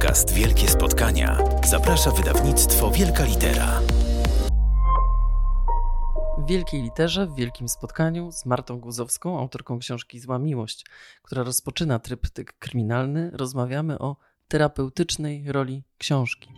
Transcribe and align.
podcast 0.00 0.34
Wielkie 0.34 0.68
Spotkania 0.68 1.38
zaprasza 1.64 2.10
wydawnictwo 2.10 2.90
Wielka 2.90 3.24
Litera. 3.24 3.80
W 6.38 6.46
Wielkiej 6.46 6.82
Literze, 6.82 7.26
w 7.26 7.34
Wielkim 7.34 7.68
Spotkaniu 7.68 8.32
z 8.32 8.46
Martą 8.46 8.80
Guzowską, 8.80 9.38
autorką 9.38 9.78
książki 9.78 10.20
Zła 10.20 10.38
Miłość, 10.38 10.86
która 11.22 11.42
rozpoczyna 11.42 11.98
tryptyk 11.98 12.58
kryminalny, 12.58 13.30
rozmawiamy 13.32 13.98
o 13.98 14.16
terapeutycznej 14.48 15.52
roli 15.52 15.84
książki. 15.98 16.52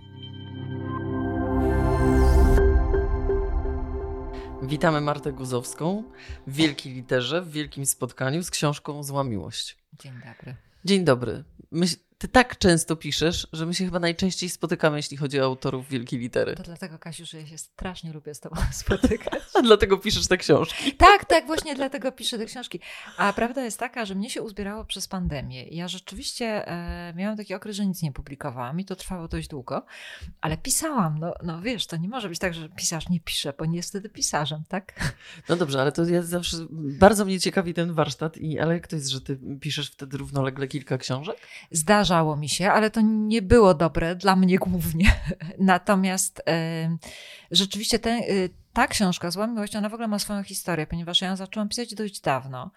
Witamy 4.62 5.00
Martę 5.00 5.32
Guzowską 5.32 6.04
w 6.46 6.52
Wielkiej 6.54 6.92
Literze, 6.92 7.42
w 7.42 7.50
Wielkim 7.50 7.86
Spotkaniu 7.86 8.42
z 8.42 8.50
książką 8.50 9.02
Zła 9.02 9.24
Miłość. 9.24 9.78
Dzień 9.98 10.12
dobry. 10.12 10.56
Dzień 10.84 11.04
dobry. 11.04 11.44
Myśl, 11.70 11.96
ty 12.22 12.28
tak 12.28 12.58
często 12.58 12.96
piszesz, 12.96 13.48
że 13.52 13.66
my 13.66 13.74
się 13.74 13.84
chyba 13.84 13.98
najczęściej 13.98 14.50
spotykamy, 14.50 14.96
jeśli 14.96 15.16
chodzi 15.16 15.40
o 15.40 15.44
autorów 15.44 15.88
wielkiej 15.88 16.18
litery. 16.18 16.54
To 16.56 16.62
dlatego, 16.62 16.98
Kasiu, 16.98 17.26
że 17.26 17.40
ja 17.40 17.46
się 17.46 17.58
strasznie 17.58 18.12
lubię 18.12 18.34
z 18.34 18.40
tobą 18.40 18.56
spotykać. 18.72 19.42
A 19.54 19.62
dlatego 19.68 19.98
piszesz 19.98 20.26
te 20.28 20.36
książki. 20.36 20.92
tak, 20.92 21.24
tak, 21.24 21.46
właśnie 21.46 21.74
dlatego 21.74 22.12
piszę 22.12 22.38
te 22.38 22.46
książki. 22.46 22.80
A 23.16 23.32
prawda 23.32 23.64
jest 23.64 23.78
taka, 23.78 24.04
że 24.04 24.14
mnie 24.14 24.30
się 24.30 24.42
uzbierało 24.42 24.84
przez 24.84 25.08
pandemię. 25.08 25.68
Ja 25.68 25.88
rzeczywiście 25.88 26.68
e, 26.68 27.14
miałam 27.16 27.36
taki 27.36 27.54
okres, 27.54 27.76
że 27.76 27.86
nic 27.86 28.02
nie 28.02 28.12
publikowałam 28.12 28.80
i 28.80 28.84
to 28.84 28.96
trwało 28.96 29.28
dość 29.28 29.48
długo, 29.48 29.86
ale 30.40 30.56
pisałam. 30.56 31.18
No, 31.18 31.34
no 31.42 31.60
wiesz, 31.60 31.86
to 31.86 31.96
nie 31.96 32.08
może 32.08 32.28
być 32.28 32.38
tak, 32.38 32.54
że 32.54 32.68
pisarz 32.68 33.08
nie 33.08 33.20
pisze, 33.20 33.52
bo 33.58 33.66
nie 33.66 33.76
jest 33.76 33.88
wtedy 33.88 34.08
pisarzem, 34.08 34.64
tak? 34.68 35.14
No 35.48 35.56
dobrze, 35.56 35.80
ale 35.80 35.92
to 35.92 36.04
ja 36.04 36.22
zawsze, 36.22 36.56
bardzo 36.70 37.24
mnie 37.24 37.40
ciekawi 37.40 37.74
ten 37.74 37.92
warsztat, 37.92 38.36
i, 38.36 38.58
ale 38.58 38.74
jak 38.74 38.86
to 38.86 38.96
jest, 38.96 39.08
że 39.08 39.20
ty 39.20 39.38
piszesz 39.60 39.90
wtedy 39.90 40.18
równolegle 40.18 40.68
kilka 40.68 40.98
książek? 40.98 41.36
Zdarzało 42.12 42.36
mi 42.36 42.48
się, 42.48 42.70
ale 42.70 42.90
to 42.90 43.00
nie 43.00 43.42
było 43.42 43.74
dobre 43.74 44.16
dla 44.16 44.36
mnie 44.36 44.58
głównie. 44.58 45.14
Natomiast 45.58 46.42
e, 46.48 46.96
rzeczywiście 47.50 47.98
ten, 47.98 48.18
e, 48.18 48.24
ta 48.72 48.86
książka 48.86 49.30
Zła 49.30 49.46
Miłość, 49.46 49.76
ona 49.76 49.88
w 49.88 49.94
ogóle 49.94 50.08
ma 50.08 50.18
swoją 50.18 50.42
historię, 50.42 50.86
ponieważ 50.86 51.20
ja 51.20 51.28
ją 51.28 51.36
zaczęłam 51.36 51.68
pisać 51.68 51.94
dość 51.94 52.20
dawno, 52.20 52.70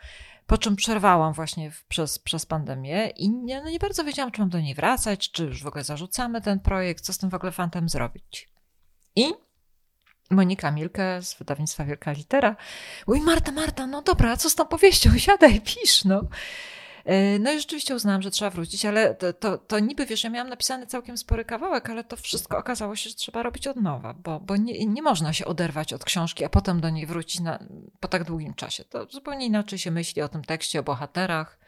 po 0.47 0.57
czym 0.57 0.75
przerwałam 0.75 1.33
właśnie 1.33 1.71
w, 1.71 1.85
przez, 1.85 2.19
przez 2.19 2.45
pandemię 2.45 3.07
i 3.07 3.29
nie, 3.29 3.61
no 3.61 3.69
nie 3.69 3.79
bardzo 3.79 4.03
wiedziałam, 4.03 4.31
czy 4.31 4.41
mam 4.41 4.49
do 4.49 4.59
niej 4.59 4.75
wracać, 4.75 5.31
czy 5.31 5.43
już 5.43 5.63
w 5.63 5.67
ogóle 5.67 5.83
zarzucamy 5.83 6.41
ten 6.41 6.59
projekt, 6.59 7.05
co 7.05 7.13
z 7.13 7.17
tym 7.17 7.29
w 7.29 7.35
ogóle 7.35 7.51
fantem 7.51 7.89
zrobić. 7.89 8.49
I 9.15 9.33
Monika 10.31 10.71
Milke 10.71 11.21
z 11.21 11.33
wydawnictwa 11.33 11.85
Wielka 11.85 12.11
Litera 12.11 12.55
mówi, 13.07 13.21
Marta, 13.21 13.51
Marta, 13.51 13.87
no 13.87 14.01
dobra, 14.01 14.31
a 14.31 14.37
co 14.37 14.49
z 14.49 14.55
tą 14.55 14.65
powieścią? 14.65 15.09
Siadaj, 15.27 15.61
pisz, 15.61 16.05
no. 16.05 16.21
No 17.39 17.51
i 17.51 17.59
rzeczywiście 17.59 17.95
uznałam, 17.95 18.21
że 18.21 18.31
trzeba 18.31 18.51
wrócić, 18.51 18.85
ale 18.85 19.15
to, 19.15 19.33
to, 19.33 19.57
to, 19.57 19.79
niby, 19.79 20.05
wiesz, 20.05 20.23
ja 20.23 20.29
miałam 20.29 20.49
napisany 20.49 20.87
całkiem 20.87 21.17
spory 21.17 21.45
kawałek, 21.45 21.89
ale 21.89 22.03
to 22.03 22.17
wszystko 22.17 22.57
okazało 22.57 22.95
się, 22.95 23.09
że 23.09 23.15
trzeba 23.15 23.43
robić 23.43 23.67
od 23.67 23.77
nowa, 23.77 24.13
bo, 24.13 24.39
bo 24.39 24.57
nie, 24.57 24.85
nie 24.85 25.01
można 25.01 25.33
się 25.33 25.45
oderwać 25.45 25.93
od 25.93 26.05
książki, 26.05 26.45
a 26.45 26.49
potem 26.49 26.81
do 26.81 26.89
niej 26.89 27.05
wrócić 27.05 27.41
na, 27.41 27.59
po 27.99 28.07
tak 28.07 28.23
długim 28.23 28.53
czasie. 28.53 28.83
To 28.83 29.05
zupełnie 29.05 29.45
inaczej 29.45 29.79
się 29.79 29.91
myśli 29.91 30.21
o 30.21 30.29
tym 30.29 30.43
tekście, 30.43 30.79
o 30.79 30.83
bohaterach, 30.83 31.59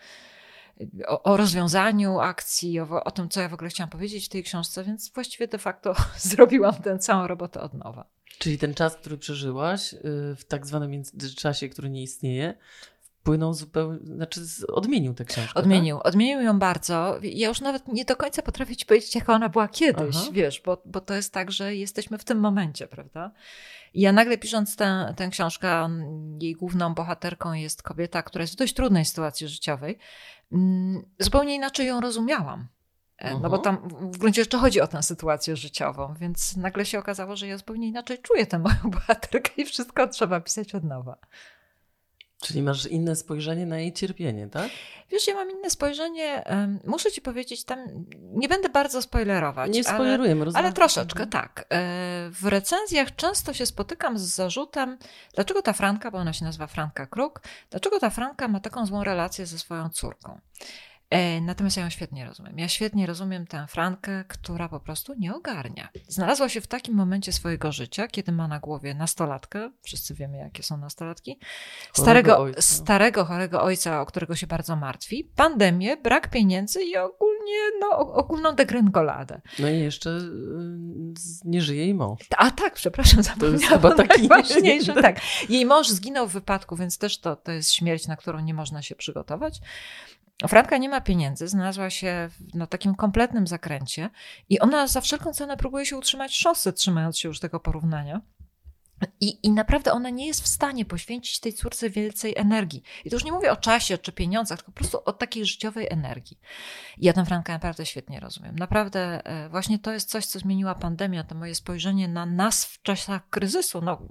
o, 1.08 1.24
o 1.24 1.38
rozwiązaniu 1.38 2.20
akcji, 2.20 2.80
o, 2.80 3.04
o 3.04 3.12
tym, 3.12 3.30
co 3.30 3.42
ja 3.42 3.50
w 3.50 3.54
ogóle 3.54 3.70
chciałam 3.70 3.90
powiedzieć 3.90 4.26
w 4.26 4.30
tej 4.30 4.44
książce, 4.44 4.84
więc 4.84 5.14
właściwie 5.14 5.48
de 5.48 5.58
facto 5.58 5.96
zrobiłam 6.18 6.76
tę 6.76 7.00
całą 7.00 7.28
robotę 7.28 7.62
od 7.62 7.74
nowa. 7.74 8.06
Czyli 8.40 8.58
ten 8.58 8.74
czas, 8.74 8.96
który 8.96 9.18
przeżyłaś 9.18 9.94
y, 9.94 9.98
w 10.38 10.44
tak 10.48 10.66
zwanym 10.66 10.92
międzyczasie, 10.92 11.70
który 11.70 11.90
nie 11.90 12.04
istnieje, 12.04 12.54
wpłynął 13.28 13.54
zupełnie, 13.54 14.00
znaczy 14.04 14.42
odmienił 14.68 15.14
tę 15.14 15.26
książkę. 15.26 15.60
Odmienił, 15.60 15.98
tak? 15.98 16.06
odmienił 16.08 16.42
ją 16.42 16.60
bardzo. 16.60 17.20
Ja 17.22 17.48
już 17.48 17.62
nawet 17.62 17.88
nie 17.88 18.06
do 18.06 18.16
końca 18.16 18.42
potrafię 18.42 18.76
ci 18.76 18.86
powiedzieć, 18.86 19.16
jaka 19.16 19.34
ona 19.34 19.50
była 19.50 19.68
kiedyś, 19.68 20.16
Aha. 20.16 20.30
wiesz, 20.32 20.62
bo, 20.66 20.82
bo 20.86 21.02
to 21.02 21.14
jest 21.14 21.34
tak, 21.34 21.52
że 21.52 21.76
jesteśmy 21.76 22.18
w 22.18 22.24
tym 22.24 22.40
momencie, 22.40 22.88
prawda? 22.88 23.32
I 23.94 24.02
ja 24.02 24.12
nagle 24.12 24.38
pisząc 24.38 24.76
tę, 24.76 25.14
tę 25.18 25.30
książkę, 25.30 25.90
jej 26.42 26.54
główną 26.54 26.94
bohaterką 26.94 27.54
jest 27.54 27.84
kobieta, 27.84 28.24
która 28.24 28.44
jest 28.44 28.54
w 28.54 28.58
dość 28.58 28.74
trudnej 28.74 29.06
sytuacji 29.06 29.48
życiowej, 29.48 29.98
mm, 30.52 31.02
zupełnie 31.20 31.56
inaczej 31.56 31.88
ją 31.88 32.02
rozumiałam. 32.02 32.68
Uh-huh. 33.22 33.42
No 33.42 33.50
bo 33.50 33.58
tam 33.58 33.90
w 34.14 34.18
gruncie 34.18 34.44
rzeczy 34.44 34.58
chodzi 34.58 34.82
o 34.82 34.88
tę 34.88 35.04
sytuację 35.04 35.56
życiową, 35.56 36.14
więc 36.20 36.58
nagle 36.58 36.86
się 36.86 37.00
okazało, 37.00 37.36
że 37.36 37.48
ja 37.48 37.58
zupełnie 37.58 37.88
inaczej 37.88 38.18
czuję 38.20 38.46
tę 38.46 38.60
moją 38.60 38.78
bohaterkę 38.96 39.52
i 39.58 39.66
wszystko 39.66 40.08
trzeba 40.08 40.42
pisać 40.42 40.76
od 40.76 40.84
nowa. 40.84 41.18
Czyli 42.42 42.62
masz 42.62 42.86
inne 42.86 43.16
spojrzenie 43.16 43.66
na 43.66 43.80
jej 43.80 43.94
cierpienie, 43.94 44.50
tak? 44.50 44.70
Wiesz, 45.12 45.28
ja 45.28 45.34
mam 45.34 45.52
inne 45.52 45.70
spojrzenie. 45.70 46.44
Muszę 46.86 47.12
ci 47.12 47.22
powiedzieć, 47.22 47.64
tam 47.64 47.80
nie 48.20 48.48
będę 48.48 48.70
bardzo 48.70 49.02
spoilerować. 49.02 49.72
Nie 49.72 49.84
spoilerujemy, 49.84 50.42
ale, 50.46 50.54
ale 50.54 50.74
troszeczkę, 50.74 51.28
tak. 51.28 51.66
E, 51.70 52.30
w 52.32 52.46
recenzjach 52.46 53.16
często 53.16 53.54
się 53.54 53.66
spotykam 53.66 54.18
z 54.18 54.22
zarzutem, 54.22 54.98
dlaczego 55.36 55.62
ta 55.62 55.74
Franka, 55.74 56.12
bo 56.12 56.18
ona 56.18 56.34
się 56.34 56.46
nazywa 56.46 56.68
Franka 56.68 57.06
Kruk, 57.06 57.42
dlaczego 57.70 58.00
ta 58.00 58.10
Franka 58.10 58.48
ma 58.48 58.60
taką 58.60 58.86
złą 58.86 59.04
relację 59.04 59.46
ze 59.46 59.60
swoją 59.60 59.90
córką. 59.90 60.40
E, 61.10 61.42
natomiast 61.42 61.78
ja 61.78 61.84
ją 61.84 61.90
świetnie 61.90 62.26
rozumiem. 62.26 62.60
Ja 62.60 62.68
świetnie 62.68 63.06
rozumiem 63.06 63.48
tę 63.48 63.66
Frankę, 63.70 64.24
która 64.28 64.70
po 64.70 64.80
prostu 64.80 65.14
nie 65.18 65.36
ogarnia. 65.36 65.90
Znalazła 66.08 66.50
się 66.50 66.62
w 66.62 66.68
takim 66.68 66.96
momencie 66.96 67.32
swojego 67.32 67.72
życia, 67.72 68.08
kiedy 68.08 68.32
ma 68.32 68.48
na 68.48 68.60
głowie 68.60 68.94
nastolatkę, 68.96 69.72
wszyscy 69.82 70.14
wiemy, 70.14 70.38
jakie 70.38 70.64
są 70.64 70.78
nastolatki, 70.78 71.40
starego, 71.94 72.38
ojca. 72.38 72.62
starego 72.62 73.26
chorego 73.26 73.64
ojca, 73.64 74.02
o 74.02 74.06
którego 74.06 74.36
się 74.36 74.48
bardzo 74.48 74.76
martwi, 74.76 75.32
pandemię, 75.36 75.98
brak 75.98 76.30
pieniędzy 76.30 76.84
i 76.84 76.98
ogólnie 76.98 77.58
no, 77.80 77.90
ogólną 78.00 78.56
degrengoladę. 78.56 79.42
No 79.60 79.70
i 79.70 79.80
jeszcze 79.80 80.10
y, 80.10 80.24
nie 81.46 81.62
żyje 81.62 81.82
jej 81.82 81.94
mąż. 81.94 82.20
A 82.38 82.52
tak, 82.52 82.74
przepraszam, 82.74 83.24
zapomniałam. 83.24 83.60
To 83.60 83.66
jest 83.66 83.74
chyba 83.74 83.96
taki 83.96 84.22
najważniejsze. 84.28 84.94
Tak. 84.94 85.20
Jej 85.50 85.66
mąż 85.66 85.90
zginął 85.90 86.28
w 86.28 86.34
wypadku, 86.34 86.76
więc 86.76 86.98
też 86.98 87.20
to, 87.20 87.36
to 87.36 87.52
jest 87.52 87.74
śmierć, 87.74 88.08
na 88.08 88.16
którą 88.16 88.40
nie 88.40 88.54
można 88.54 88.82
się 88.82 88.96
przygotować. 88.96 89.62
Franka 90.48 90.78
nie 90.78 90.90
ma 90.90 91.02
pieniędzy, 91.02 91.48
znalazła 91.48 91.90
się 91.90 92.30
na 92.54 92.68
takim 92.68 92.96
kompletnym 92.96 93.48
zakręcie 93.48 94.10
i 94.50 94.60
ona 94.60 94.88
za 94.88 95.02
wszelką 95.02 95.34
cenę 95.34 95.58
próbuje 95.58 95.86
się 95.86 95.98
utrzymać 95.98 96.36
szosy, 96.36 96.74
trzymając 96.74 97.20
się 97.20 97.28
już 97.28 97.40
tego 97.40 97.60
porównania. 97.60 98.22
I, 99.22 99.48
I 99.48 99.52
naprawdę 99.52 99.92
ona 99.92 100.10
nie 100.10 100.28
jest 100.28 100.44
w 100.44 100.48
stanie 100.48 100.86
poświęcić 100.86 101.40
tej 101.40 101.54
córce 101.54 101.90
więcej 101.90 102.34
energii. 102.38 102.84
I 103.06 103.10
to 103.10 103.16
już 103.16 103.24
nie 103.24 103.32
mówię 103.32 103.52
o 103.52 103.56
czasie 103.56 103.98
czy 103.98 104.12
pieniądzach, 104.12 104.58
tylko 104.60 104.72
po 104.72 104.78
prostu 104.78 105.00
o 105.06 105.14
takiej 105.14 105.46
życiowej 105.46 105.88
energii. 105.90 106.40
I 106.98 107.06
ja 107.06 107.14
tę 107.14 107.26
Frankę 107.26 107.54
naprawdę 107.54 107.86
świetnie 107.86 108.20
rozumiem. 108.20 108.56
Naprawdę 108.56 109.26
e, 109.26 109.50
właśnie 109.50 109.80
to 109.80 109.92
jest 109.92 110.10
coś, 110.10 110.26
co 110.26 110.40
zmieniła 110.40 110.76
pandemia, 110.76 111.24
to 111.24 111.36
moje 111.36 111.56
spojrzenie 111.56 112.08
na 112.08 112.26
nas 112.26 112.66
w 112.66 112.82
czasach 112.82 113.30
kryzysu. 113.30 113.82
No, 113.82 114.02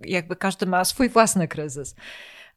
jakby 0.00 0.36
każdy 0.36 0.66
ma 0.66 0.84
swój 0.84 1.08
własny 1.08 1.48
kryzys 1.48 1.94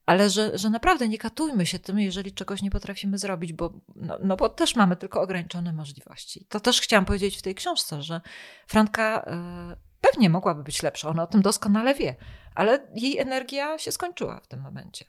ale 0.06 0.30
że, 0.30 0.58
że 0.58 0.70
naprawdę 0.70 1.08
nie 1.08 1.18
katujmy 1.18 1.66
się 1.66 1.80
tym, 1.80 2.00
jeżeli 2.00 2.32
czegoś 2.32 2.62
nie 2.62 2.72
potrafimy 2.72 3.18
zrobić, 3.18 3.54
bo, 3.54 3.74
no, 3.96 4.18
no 4.24 4.38
bo 4.38 4.50
też 4.50 4.76
mamy 4.76 4.96
tylko 4.96 5.22
ograniczone 5.22 5.74
możliwości. 5.74 6.46
To 6.50 6.60
też 6.60 6.82
chciałam 6.82 7.06
powiedzieć 7.06 7.38
w 7.38 7.42
tej 7.42 7.56
książce, 7.56 8.02
że 8.02 8.22
Franka 8.68 9.26
y, 9.74 10.02
pewnie 10.02 10.30
mogłaby 10.30 10.64
być 10.64 10.84
lepsza, 10.84 11.10
ona 11.10 11.24
o 11.24 11.28
tym 11.28 11.42
doskonale 11.42 11.96
wie, 11.96 12.16
ale 12.56 12.88
jej 12.96 13.18
energia 13.18 13.78
się 13.78 13.92
skończyła 13.92 14.40
w 14.40 14.48
tym 14.48 14.62
momencie. 14.62 15.06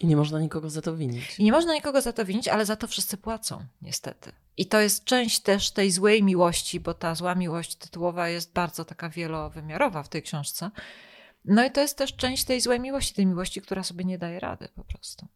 I 0.00 0.06
nie 0.06 0.16
można 0.16 0.40
nikogo 0.40 0.70
za 0.70 0.82
to 0.82 0.96
winić. 0.96 1.38
I 1.38 1.44
nie 1.44 1.52
można 1.52 1.74
nikogo 1.74 2.00
za 2.00 2.12
to 2.12 2.24
winić, 2.24 2.48
ale 2.48 2.66
za 2.66 2.76
to 2.76 2.86
wszyscy 2.86 3.16
płacą, 3.16 3.64
niestety. 3.82 4.32
I 4.56 4.66
to 4.66 4.80
jest 4.80 5.04
część 5.04 5.40
też 5.40 5.70
tej 5.70 5.90
złej 5.90 6.22
miłości, 6.22 6.80
bo 6.80 6.94
ta 6.94 7.14
zła 7.14 7.34
miłość 7.34 7.74
tytułowa 7.74 8.28
jest 8.28 8.52
bardzo 8.52 8.84
taka 8.84 9.08
wielowymiarowa 9.08 10.02
w 10.02 10.08
tej 10.08 10.22
książce 10.22 10.70
no 11.44 11.64
i 11.64 11.70
to 11.70 11.80
jest 11.80 11.96
też 11.96 12.16
część 12.16 12.44
tej 12.44 12.60
złej 12.60 12.80
miłości, 12.80 13.14
tej 13.14 13.26
miłości, 13.26 13.60
która 13.62 13.82
sobie 13.82 14.04
nie 14.04 14.18
daje 14.18 14.40
rady 14.40 14.68
po 14.74 14.84
prostu. 14.84 15.28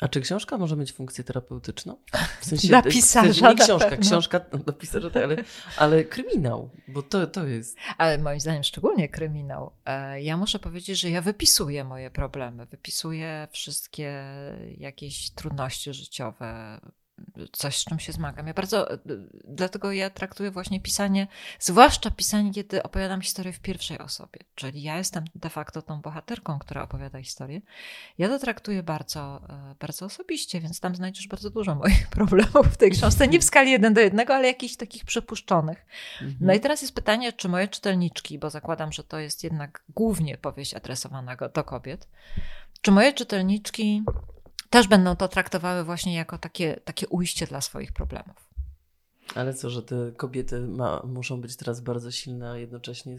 A 0.00 0.08
czy 0.08 0.20
książka 0.20 0.58
może 0.58 0.76
mieć 0.76 0.92
funkcję 0.92 1.24
terapeutyczną? 1.24 1.96
W 2.40 2.44
sensie, 2.44 2.68
dla 2.78 2.82
pisarza. 2.82 3.50
Nie 3.50 3.56
książka, 3.56 3.96
książka 3.96 4.40
dla 4.40 4.72
pisarza, 4.72 5.10
ale, 5.14 5.36
ale 5.76 6.04
kryminał, 6.04 6.70
bo 6.88 7.02
to, 7.02 7.26
to 7.26 7.46
jest. 7.46 7.76
Ale 7.98 8.18
moim 8.18 8.40
zdaniem 8.40 8.62
szczególnie 8.62 9.08
kryminał. 9.08 9.72
E, 9.84 10.22
ja 10.22 10.36
muszę 10.36 10.58
powiedzieć, 10.58 11.00
że 11.00 11.10
ja 11.10 11.22
wypisuję 11.22 11.84
moje 11.84 12.10
problemy, 12.10 12.66
wypisuję 12.66 13.48
wszystkie 13.50 14.24
jakieś 14.76 15.30
trudności 15.30 15.94
życiowe, 15.94 16.80
coś, 17.52 17.76
z 17.76 17.84
czym 17.84 17.98
się 17.98 18.12
zmagam. 18.12 18.46
Ja 18.46 18.54
bardzo, 18.54 18.88
dlatego 19.44 19.92
ja 19.92 20.10
traktuję 20.10 20.50
właśnie 20.50 20.80
pisanie, 20.80 21.26
zwłaszcza 21.58 22.10
pisanie, 22.10 22.52
kiedy 22.52 22.82
opowiadam 22.82 23.20
historię 23.20 23.52
w 23.52 23.60
pierwszej 23.60 23.98
osobie, 23.98 24.40
czyli 24.54 24.82
ja 24.82 24.98
jestem 24.98 25.24
de 25.34 25.50
facto 25.50 25.82
tą 25.82 26.00
bohaterką, 26.00 26.58
która 26.58 26.82
opowiada 26.82 27.22
historię. 27.22 27.60
Ja 28.18 28.28
to 28.28 28.38
traktuję 28.38 28.82
bardzo, 28.82 29.42
e, 29.48 29.74
bardzo 29.80 30.06
osobiście, 30.06 30.60
więc 30.60 30.80
tam 30.80 30.94
znajdziesz 30.94 31.28
bardzo 31.28 31.50
dużo 31.50 31.74
moich 31.74 32.08
problemów 32.16 32.66
w 32.66 32.76
tej 32.76 32.90
książce. 32.90 33.28
Nie 33.28 33.40
w 33.40 33.44
skali 33.44 33.70
jeden 33.70 33.94
do 33.94 34.00
jednego, 34.00 34.34
ale 34.34 34.46
jakichś 34.46 34.76
takich 34.76 35.04
przypuszczonych. 35.04 35.86
Mhm. 36.12 36.36
No 36.40 36.54
i 36.54 36.60
teraz 36.60 36.82
jest 36.82 36.94
pytanie, 36.94 37.32
czy 37.32 37.48
moje 37.48 37.68
czytelniczki, 37.68 38.38
bo 38.38 38.50
zakładam, 38.50 38.92
że 38.92 39.04
to 39.04 39.18
jest 39.18 39.44
jednak 39.44 39.82
głównie 39.88 40.38
powieść 40.38 40.74
adresowana 40.74 41.36
do 41.54 41.64
kobiet, 41.64 42.08
czy 42.82 42.90
moje 42.90 43.12
czytelniczki 43.12 44.02
też 44.70 44.88
będą 44.88 45.16
to 45.16 45.28
traktowały 45.28 45.84
właśnie 45.84 46.14
jako 46.14 46.38
takie, 46.38 46.80
takie 46.84 47.08
ujście 47.08 47.46
dla 47.46 47.60
swoich 47.60 47.92
problemów. 47.92 48.50
Ale 49.34 49.54
co, 49.54 49.70
że 49.70 49.82
te 49.82 50.12
kobiety 50.16 50.60
ma, 50.60 51.02
muszą 51.04 51.40
być 51.40 51.56
teraz 51.56 51.80
bardzo 51.80 52.10
silne, 52.10 52.50
a 52.50 52.56
jednocześnie 52.56 53.16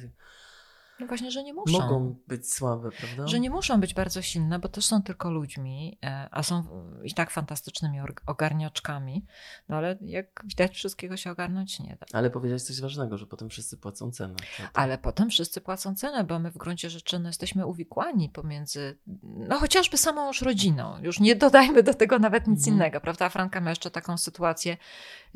no 1.02 1.08
właśnie, 1.08 1.32
że 1.32 1.44
nie 1.44 1.54
muszą. 1.54 1.80
Mogą 1.80 2.16
być 2.28 2.54
słabe, 2.54 2.90
prawda? 2.92 3.28
Że 3.28 3.40
nie 3.40 3.50
muszą 3.50 3.80
być 3.80 3.94
bardzo 3.94 4.22
silne, 4.22 4.60
bo 4.60 4.70
też 4.70 4.86
są 4.86 5.02
tylko 5.02 5.32
ludźmi, 5.32 5.98
e, 6.04 6.28
a 6.32 6.44
są 6.44 6.64
i 7.04 7.14
tak 7.14 7.32
fantastycznymi 7.32 8.00
ogarniaczkami. 8.26 9.26
No 9.70 9.78
ale 9.78 9.98
jak 10.02 10.44
widać, 10.44 10.76
wszystkiego 10.76 11.18
się 11.18 11.32
ogarnąć 11.32 11.80
nie 11.80 11.98
da. 12.00 12.06
Ale 12.14 12.30
powiedziałeś 12.30 12.64
coś 12.64 12.82
ważnego, 12.82 13.18
że 13.18 13.28
potem 13.28 13.50
wszyscy 13.50 13.78
płacą 13.78 14.12
cenę. 14.12 14.36
Ale 14.74 14.98
potem 14.98 15.30
wszyscy 15.30 15.62
płacą 15.62 15.96
cenę, 15.96 16.24
bo 16.24 16.40
my 16.40 16.52
w 16.52 16.58
gruncie 16.58 16.90
rzeczy 16.90 17.20
no, 17.20 17.30
jesteśmy 17.30 17.66
uwikłani 17.66 18.30
pomiędzy, 18.30 18.98
no 19.24 19.60
chociażby 19.60 19.98
samą 19.98 20.28
już 20.28 20.42
rodziną. 20.42 20.98
Już 21.02 21.20
nie 21.20 21.36
dodajmy 21.36 21.84
do 21.84 21.94
tego 21.94 22.20
nawet 22.20 22.48
nic 22.48 22.60
mhm. 22.60 22.76
innego, 22.76 23.02
prawda? 23.02 23.30
Franka 23.30 23.62
ma 23.62 23.70
jeszcze 23.70 23.92
taką 23.92 24.18
sytuację 24.18 24.78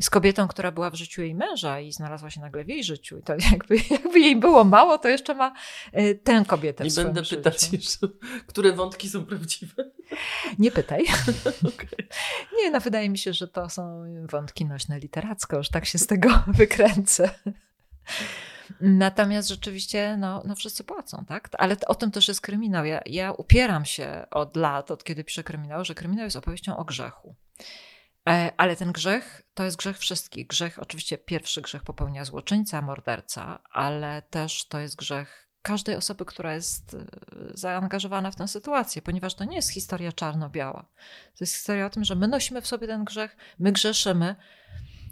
z 0.02 0.10
kobietą, 0.10 0.48
która 0.48 0.72
była 0.72 0.90
w 0.90 0.96
życiu 0.96 1.22
jej 1.22 1.36
męża 1.36 1.80
i 1.80 1.92
znalazła 1.92 2.30
się 2.30 2.42
nagle 2.42 2.64
w 2.64 2.68
jej 2.68 2.84
życiu. 2.84 3.18
I 3.18 3.24
to 3.24 3.34
jakby, 3.52 3.76
jakby 3.90 4.20
jej 4.20 4.36
było 4.36 4.64
mało, 4.64 4.98
to 4.98 5.08
jeszcze 5.08 5.36
ma 5.36 5.54
tę 6.24 6.44
kobietę 6.48 6.84
Nie 6.84 6.92
będę 6.92 7.24
pytać 7.24 7.70
jeszcze, 7.74 8.08
które 8.48 8.72
wątki 8.72 9.10
są 9.10 9.26
prawdziwe. 9.26 9.92
Nie 10.60 10.72
pytaj. 10.72 11.06
okay. 11.76 12.08
Nie, 12.58 12.72
no 12.72 12.80
wydaje 12.80 13.10
mi 13.10 13.18
się, 13.18 13.34
że 13.34 13.48
to 13.48 13.70
są 13.70 14.04
wątki 14.32 14.66
nośne 14.66 15.00
literacko, 15.00 15.58
już 15.58 15.70
tak 15.70 15.86
się 15.86 15.98
z 15.98 16.08
tego 16.08 16.44
wykręcę. 16.48 17.30
Natomiast 18.82 19.50
rzeczywiście, 19.50 20.18
no, 20.18 20.44
no 20.46 20.56
wszyscy 20.56 20.84
płacą, 20.84 21.26
tak? 21.28 21.50
Ale 21.58 21.78
o 21.88 21.96
tym 21.96 22.12
też 22.12 22.28
jest 22.28 22.42
kryminał. 22.42 22.86
Ja, 22.86 23.02
ja 23.06 23.32
upieram 23.32 23.86
się 23.86 24.26
od 24.32 24.56
lat, 24.56 24.92
od 24.92 25.04
kiedy 25.04 25.24
piszę 25.24 25.44
kryminał, 25.44 25.86
że 25.86 25.96
kryminał 25.96 26.26
jest 26.26 26.38
opowieścią 26.38 26.78
o 26.78 26.86
grzechu. 26.86 27.36
E, 28.30 28.52
ale 28.58 28.76
ten 28.76 28.92
grzech 28.92 29.42
to 29.54 29.64
jest 29.64 29.78
grzech 29.78 29.98
wszystkich. 29.98 30.48
Grzech, 30.48 30.80
oczywiście 30.80 31.18
pierwszy 31.18 31.62
grzech 31.62 31.84
popełnia 31.84 32.26
złoczyńca, 32.26 32.82
morderca, 32.82 33.60
ale 33.72 34.22
też 34.22 34.68
to 34.68 34.80
jest 34.80 34.96
grzech 34.96 35.45
każdej 35.66 35.96
osoby, 35.96 36.26
która 36.26 36.54
jest 36.54 36.94
e, 36.94 37.06
zaangażowana 37.54 38.32
w 38.32 38.36
tę 38.36 38.48
sytuację, 38.48 39.02
ponieważ 39.02 39.36
to 39.36 39.44
nie 39.44 39.56
jest 39.56 39.70
historia 39.70 40.12
czarno-biała. 40.12 40.86
To 41.38 41.44
jest 41.44 41.54
historia 41.54 41.86
o 41.86 41.90
tym, 41.90 42.04
że 42.04 42.16
my 42.16 42.28
nosimy 42.28 42.62
w 42.62 42.68
sobie 42.68 42.88
ten 42.88 43.04
grzech, 43.04 43.38
my 43.60 43.72
grzeszymy, 43.72 44.36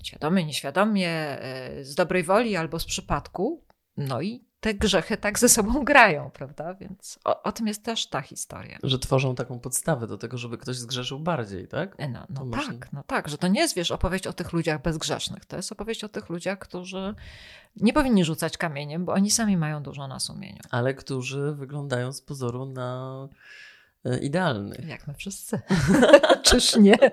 świadomie, 0.04 0.46
nieświadomie, 0.46 1.10
e, 1.10 1.84
z 1.84 1.96
dobrej 1.96 2.24
woli 2.24 2.56
albo 2.56 2.80
z 2.80 2.86
przypadku, 2.86 3.66
no 3.98 4.22
i 4.22 4.46
te 4.64 4.74
grzechy 4.74 5.18
tak 5.18 5.40
ze 5.40 5.50
sobą 5.50 5.84
grają, 5.84 6.32
prawda? 6.34 6.74
Więc 6.74 7.20
o, 7.24 7.44
o, 7.44 7.52
tym 7.52 7.68
jest 7.68 7.84
też 7.84 8.08
ta 8.08 8.22
historia. 8.22 8.78
Że 8.84 9.00
tworzą 9.00 9.36
taką 9.36 9.60
podstawę 9.60 10.08
do 10.08 10.18
tego, 10.18 10.38
żeby 10.38 10.58
ktoś 10.58 10.78
zgrzeszył 10.78 11.20
bardziej, 11.20 11.68
tak? 11.68 11.96
E, 11.98 12.10
no, 12.10 12.28
no 12.30 12.46
tak, 12.46 12.94
no 12.94 13.04
tak, 13.08 13.30
że 13.30 13.38
to 13.38 13.48
nie 13.48 13.62
jest, 13.62 13.76
wiesz, 13.76 13.92
opowieść 13.92 14.28
o 14.28 14.34
tych 14.34 14.54
ludziach 14.54 14.82
bezgrzesznych. 14.82 15.46
To 15.46 15.56
jest 15.56 15.72
opowieść 15.72 16.04
o 16.04 16.10
tych 16.10 16.30
ludziach, 16.30 16.60
którzy 16.60 17.16
nie 17.76 17.94
powinni 17.94 18.26
rzucać 18.26 18.58
kamieniem, 18.58 19.06
bo 19.06 19.14
oni 19.14 19.32
sami 19.32 19.58
mają 19.58 19.84
dużo 19.84 20.08
na 20.08 20.20
sumieniu. 20.20 20.60
Ale 20.70 20.94
którzy 20.94 21.56
wyglądają 21.56 22.14
z 22.14 22.22
pozoru 22.22 22.66
na 22.66 23.28
e, 24.06 24.20
idealnych. 24.20 24.88
Jak 24.88 25.08
my 25.08 25.14
wszyscy. 25.14 25.60
Czyż 26.44 26.76
nie? 26.76 26.98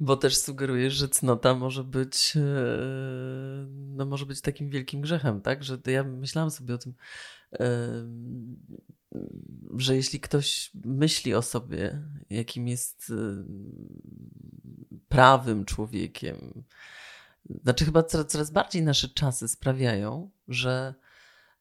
Bo 0.00 0.16
też 0.16 0.36
sugerujesz, 0.36 0.94
że 0.94 1.08
cnota 1.08 1.54
może 1.54 1.84
być, 1.84 2.34
e, 2.36 2.40
no 3.68 4.06
może 4.06 4.26
być 4.26 4.40
takim 4.40 4.70
wielkim 4.70 5.00
grzechem, 5.00 5.40
tak? 5.40 5.64
Że 5.64 5.78
ja 5.86 6.04
myślałam 6.04 6.50
sobie 6.50 6.74
o 6.74 6.78
tym, 6.78 6.94
że 9.76 9.96
jeśli 9.96 10.20
ktoś 10.20 10.70
myśli 10.84 11.34
o 11.34 11.42
sobie, 11.42 12.02
jakim 12.30 12.68
jest 12.68 13.12
e, 13.16 13.44
prawym 15.08 15.64
człowiekiem, 15.64 16.64
znaczy 17.62 17.84
chyba 17.84 18.02
coraz, 18.02 18.26
coraz 18.26 18.50
bardziej 18.50 18.82
nasze 18.82 19.08
czasy 19.08 19.48
sprawiają, 19.48 20.30
że 20.48 20.94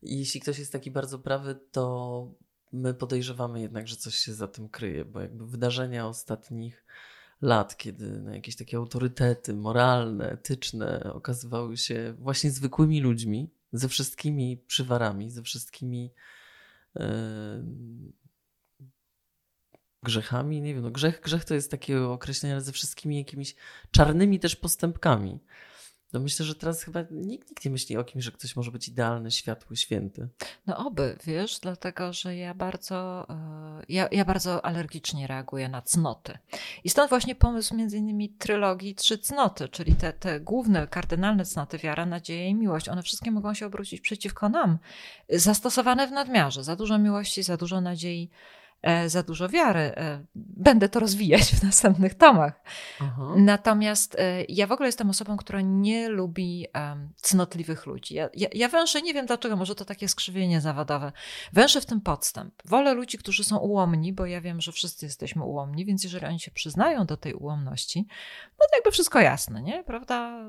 jeśli 0.01 0.42
ktoś 0.42 0.60
jest 0.60 0.71
taki 0.71 0.92
bardzo 0.92 1.19
prawy, 1.19 1.60
to 1.71 2.28
my 2.71 2.94
podejrzewamy 2.94 3.62
jednak, 3.62 3.88
że 3.88 3.95
coś 3.95 4.16
się 4.16 4.33
za 4.33 4.48
tym 4.48 4.69
kryje, 4.69 5.06
bo 5.06 5.21
jakby 5.21 5.48
wydarzenia 5.48 6.07
ostatnich 6.07 6.86
lat, 7.41 7.77
kiedy 7.77 8.21
no, 8.21 8.33
jakieś 8.33 8.55
takie 8.55 8.77
autorytety 8.77 9.53
moralne, 9.53 10.31
etyczne 10.31 11.13
okazywały 11.13 11.77
się 11.77 12.13
właśnie 12.19 12.51
zwykłymi 12.51 13.01
ludźmi, 13.01 13.49
ze 13.73 13.89
wszystkimi 13.89 14.57
przywarami, 14.57 15.31
ze 15.31 15.43
wszystkimi 15.43 16.13
grzechami. 20.03 20.61
Nie 20.61 20.73
wiem, 20.73 20.83
no 20.83 20.91
grzech, 20.91 21.21
grzech 21.21 21.45
to 21.45 21.53
jest 21.53 21.71
takie 21.71 22.01
określenie, 22.01 22.53
ale 22.53 22.63
ze 22.63 22.71
wszystkimi 22.71 23.17
jakimiś 23.17 23.55
czarnymi 23.91 24.39
też 24.39 24.55
postępkami. 24.55 25.39
No 26.15 26.21
myślę, 26.21 26.45
że 26.45 26.56
teraz 26.56 26.83
chyba 26.83 27.01
nikt, 27.12 27.50
nikt 27.50 27.65
nie 27.65 27.71
myśli 27.71 27.97
o 27.97 28.03
kimś, 28.03 28.23
że 28.23 28.31
ktoś 28.31 28.56
może 28.56 28.71
być 28.71 28.88
idealny, 28.88 29.31
światły, 29.31 29.75
święty. 29.75 30.27
No 30.67 30.88
oby, 30.88 31.17
wiesz, 31.23 31.59
dlatego, 31.59 32.13
że 32.13 32.35
ja 32.35 32.53
bardzo, 32.53 33.29
e, 33.29 33.83
ja, 33.89 34.07
ja 34.12 34.25
bardzo 34.25 34.65
alergicznie 34.65 35.27
reaguję 35.27 35.69
na 35.69 35.81
cnoty. 35.81 36.38
I 36.83 36.89
stąd 36.89 37.09
właśnie 37.09 37.35
pomysł 37.35 37.75
między 37.75 37.97
innymi 37.97 38.29
trylogii 38.29 38.95
Trzy 38.95 39.17
Cnoty, 39.17 39.69
czyli 39.69 39.95
te, 39.95 40.13
te 40.13 40.39
główne, 40.39 40.88
kardynalne 40.88 41.45
cnoty, 41.45 41.77
wiara, 41.77 42.06
nadzieja 42.06 42.47
i 42.47 42.56
miłość. 42.56 42.89
One 42.89 43.03
wszystkie 43.03 43.31
mogą 43.31 43.53
się 43.53 43.65
obrócić 43.65 44.01
przeciwko 44.01 44.50
nam, 44.50 44.77
zastosowane 45.29 46.07
w 46.07 46.11
nadmiarze. 46.11 46.63
Za 46.63 46.75
dużo 46.75 46.97
miłości, 46.97 47.44
za 47.44 47.57
dużo 47.57 47.81
nadziei, 47.81 48.29
za 49.07 49.23
dużo 49.23 49.49
wiary. 49.49 49.79
E, 49.79 50.25
będę 50.35 50.89
to 50.89 50.99
rozwijać 50.99 51.43
w 51.43 51.63
następnych 51.63 52.15
tomach. 52.15 52.61
Aha. 53.01 53.33
Natomiast 53.35 54.15
e, 54.19 54.43
ja 54.49 54.67
w 54.67 54.71
ogóle 54.71 54.87
jestem 54.87 55.09
osobą, 55.09 55.37
która 55.37 55.61
nie 55.61 56.09
lubi 56.09 56.67
cnotliwych 57.15 57.85
ludzi. 57.85 58.15
Ja, 58.15 58.29
ja, 58.33 58.47
ja 58.53 58.69
węszę, 58.69 59.01
nie 59.01 59.13
wiem 59.13 59.25
dlaczego, 59.25 59.55
może 59.55 59.75
to 59.75 59.85
takie 59.85 60.07
skrzywienie 60.07 60.61
zawodowe. 60.61 61.11
Węszę 61.53 61.81
w 61.81 61.85
tym 61.85 62.01
podstęp. 62.01 62.53
Wolę 62.65 62.93
ludzi, 62.93 63.17
którzy 63.17 63.43
są 63.43 63.57
ułomni, 63.57 64.13
bo 64.13 64.25
ja 64.25 64.41
wiem, 64.41 64.61
że 64.61 64.71
wszyscy 64.71 65.05
jesteśmy 65.05 65.43
ułomni, 65.43 65.85
więc 65.85 66.03
jeżeli 66.03 66.25
oni 66.25 66.39
się 66.39 66.51
przyznają 66.51 67.05
do 67.05 67.17
tej 67.17 67.33
ułomności, 67.33 68.07
no 68.59 68.65
to 68.71 68.77
jakby 68.77 68.91
wszystko 68.91 69.19
jasne, 69.19 69.61
nie? 69.61 69.83
Prawda? 69.83 70.47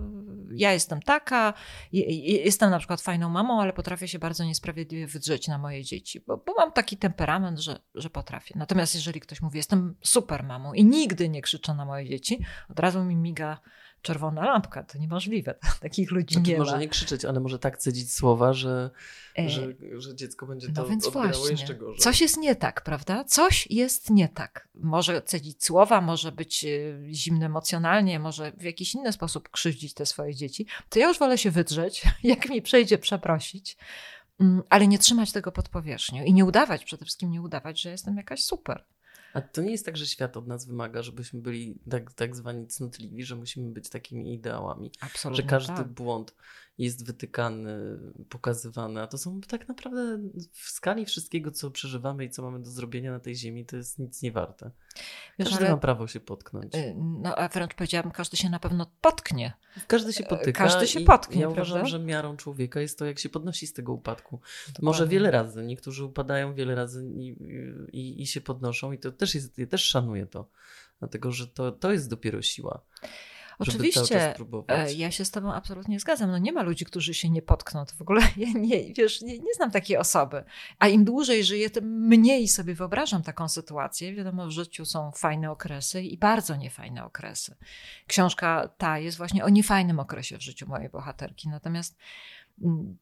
Ja 0.50 0.72
jestem 0.72 1.02
taka, 1.02 1.54
jestem 1.92 2.70
na 2.70 2.78
przykład 2.78 3.00
fajną 3.00 3.28
mamą, 3.28 3.62
ale 3.62 3.72
potrafię 3.72 4.08
się 4.08 4.18
bardzo 4.18 4.44
niesprawiedliwie 4.44 5.06
wydrzeć 5.06 5.48
na 5.48 5.58
moje 5.58 5.84
dzieci, 5.84 6.20
bo, 6.20 6.36
bo 6.36 6.54
mam 6.58 6.72
taki 6.72 6.96
temperament, 6.96 7.58
że, 7.58 7.78
że 7.94 8.10
potrafię. 8.10 8.25
Natomiast 8.54 8.94
jeżeli 8.94 9.20
ktoś 9.20 9.42
mówi, 9.42 9.56
jestem 9.56 9.94
super 10.02 10.44
mamą 10.44 10.72
i 10.72 10.84
nigdy 10.84 11.28
nie 11.28 11.42
krzyczę 11.42 11.74
na 11.74 11.84
moje 11.84 12.08
dzieci, 12.08 12.44
od 12.68 12.78
razu 12.78 13.04
mi 13.04 13.16
miga 13.16 13.60
czerwona 14.06 14.44
lampka. 14.44 14.82
To 14.82 14.98
niemożliwe. 14.98 15.54
Takich 15.80 16.10
ludzi 16.10 16.34
znaczy, 16.34 16.50
nie 16.50 16.58
może 16.58 16.72
ma. 16.72 16.78
nie 16.78 16.88
krzyczeć, 16.88 17.24
ale 17.24 17.40
może 17.40 17.58
tak 17.58 17.78
cedzić 17.78 18.12
słowa, 18.12 18.52
że, 18.52 18.90
e... 19.38 19.50
że, 19.50 19.66
że, 19.98 20.14
dziecko 20.14 20.46
będzie 20.46 20.68
no 20.68 20.74
to 20.74 20.88
więc 20.88 21.08
właśnie. 21.08 21.50
jeszcze 21.50 21.74
gorzej. 21.74 22.00
Coś 22.00 22.20
jest 22.20 22.36
nie 22.36 22.56
tak, 22.56 22.84
prawda? 22.84 23.24
Coś 23.24 23.66
jest 23.70 24.10
nie 24.10 24.28
tak. 24.28 24.68
Może 24.74 25.22
cedzić 25.22 25.64
słowa, 25.64 26.00
może 26.00 26.32
być 26.32 26.64
e, 26.64 26.68
zimny 27.14 27.46
emocjonalnie, 27.46 28.18
może 28.18 28.52
w 28.52 28.62
jakiś 28.62 28.94
inny 28.94 29.12
sposób 29.12 29.48
krzywdzić 29.48 29.94
te 29.94 30.06
swoje 30.06 30.34
dzieci. 30.34 30.66
To 30.88 30.98
ja 30.98 31.08
już 31.08 31.18
wolę 31.18 31.38
się 31.38 31.50
wydrzeć, 31.50 32.04
jak 32.22 32.48
mi 32.48 32.62
przejdzie 32.62 32.98
przeprosić, 32.98 33.76
ale 34.70 34.86
nie 34.86 34.98
trzymać 34.98 35.32
tego 35.32 35.52
pod 35.52 35.68
powierzchnią 35.68 36.24
i 36.24 36.32
nie 36.32 36.44
udawać, 36.44 36.84
przede 36.84 37.04
wszystkim 37.04 37.30
nie 37.30 37.42
udawać, 37.42 37.80
że 37.80 37.90
jestem 37.90 38.16
jakaś 38.16 38.44
super. 38.44 38.84
A 39.36 39.40
to 39.40 39.62
nie 39.62 39.70
jest 39.70 39.84
tak, 39.84 39.96
że 39.96 40.06
świat 40.06 40.36
od 40.36 40.46
nas 40.46 40.66
wymaga, 40.66 41.02
żebyśmy 41.02 41.40
byli 41.40 41.78
tak, 41.90 42.12
tak 42.12 42.36
zwani 42.36 42.66
cnotliwi, 42.66 43.24
że 43.24 43.36
musimy 43.36 43.70
być 43.72 43.88
takimi 43.88 44.34
ideałami. 44.34 44.90
Absolutnie. 45.00 45.42
Że 45.42 45.48
każdy 45.48 45.74
tak. 45.74 45.88
błąd 45.88 46.34
jest 46.78 47.06
wytykany, 47.06 47.98
pokazywany, 48.28 49.02
a 49.02 49.06
to 49.06 49.18
są 49.18 49.40
tak 49.40 49.68
naprawdę 49.68 50.18
w 50.52 50.68
skali 50.68 51.06
wszystkiego, 51.06 51.50
co 51.50 51.70
przeżywamy 51.70 52.24
i 52.24 52.30
co 52.30 52.42
mamy 52.42 52.60
do 52.60 52.70
zrobienia 52.70 53.12
na 53.12 53.20
tej 53.20 53.36
ziemi, 53.36 53.66
to 53.66 53.76
jest 53.76 53.98
nic 53.98 54.22
nie 54.22 54.32
warte. 54.32 54.70
Wiesz, 55.38 55.48
każdy 55.48 55.64
ale, 55.64 55.74
ma 55.74 55.80
prawo 55.80 56.06
się 56.06 56.20
potknąć. 56.20 56.74
Y, 56.74 56.94
no 56.96 57.36
a 57.36 57.48
wręcz 57.48 57.74
powiedziałabym, 57.74 58.12
każdy 58.12 58.36
się 58.36 58.50
na 58.50 58.58
pewno 58.58 58.86
potknie. 59.00 59.52
Każdy 59.86 60.12
się 60.12 60.24
potyka. 60.24 60.64
Każdy 60.64 60.86
się 60.86 61.00
potknie, 61.00 61.40
Ja 61.40 61.50
prawda? 61.50 61.62
uważam, 61.62 61.86
że 61.86 61.98
miarą 61.98 62.36
człowieka 62.36 62.80
jest 62.80 62.98
to, 62.98 63.04
jak 63.04 63.18
się 63.18 63.28
podnosi 63.28 63.66
z 63.66 63.72
tego 63.72 63.92
upadku. 63.92 64.40
Może 64.82 65.06
wiele 65.06 65.30
razy, 65.30 65.64
niektórzy 65.64 66.04
upadają 66.04 66.54
wiele 66.54 66.74
razy 66.74 67.06
i, 67.06 67.36
i, 67.92 68.22
i 68.22 68.26
się 68.26 68.40
podnoszą 68.40 68.92
i 68.92 68.98
to 68.98 69.12
też 69.12 69.25
jest, 69.34 69.58
ja 69.58 69.66
też 69.66 69.84
szanuję 69.84 70.26
to, 70.26 70.48
dlatego, 70.98 71.32
że 71.32 71.48
to, 71.48 71.72
to 71.72 71.92
jest 71.92 72.10
dopiero 72.10 72.42
siła. 72.42 72.82
Oczywiście, 73.58 74.34
e, 74.68 74.92
ja 74.92 75.10
się 75.10 75.24
z 75.24 75.30
tobą 75.30 75.52
absolutnie 75.52 76.00
zgadzam. 76.00 76.30
No 76.30 76.38
nie 76.38 76.52
ma 76.52 76.62
ludzi, 76.62 76.84
którzy 76.84 77.14
się 77.14 77.30
nie 77.30 77.42
potkną. 77.42 77.86
To 77.86 77.94
w 77.94 78.02
ogóle 78.02 78.20
ja 78.36 78.48
nie, 78.54 78.94
wiesz, 78.94 79.22
nie, 79.22 79.38
nie 79.38 79.54
znam 79.56 79.70
takiej 79.70 79.96
osoby. 79.96 80.44
A 80.78 80.88
im 80.88 81.04
dłużej 81.04 81.44
żyję, 81.44 81.70
tym 81.70 81.84
mniej 82.06 82.48
sobie 82.48 82.74
wyobrażam 82.74 83.22
taką 83.22 83.48
sytuację. 83.48 84.14
Wiadomo, 84.14 84.46
w 84.46 84.50
życiu 84.50 84.84
są 84.84 85.12
fajne 85.12 85.50
okresy 85.50 86.02
i 86.02 86.18
bardzo 86.18 86.56
niefajne 86.56 87.04
okresy. 87.04 87.56
Książka 88.06 88.68
ta 88.78 88.98
jest 88.98 89.18
właśnie 89.18 89.44
o 89.44 89.48
niefajnym 89.48 90.00
okresie 90.00 90.38
w 90.38 90.42
życiu 90.42 90.66
mojej 90.66 90.88
bohaterki. 90.88 91.48
Natomiast 91.48 91.96
mm, 92.62 92.96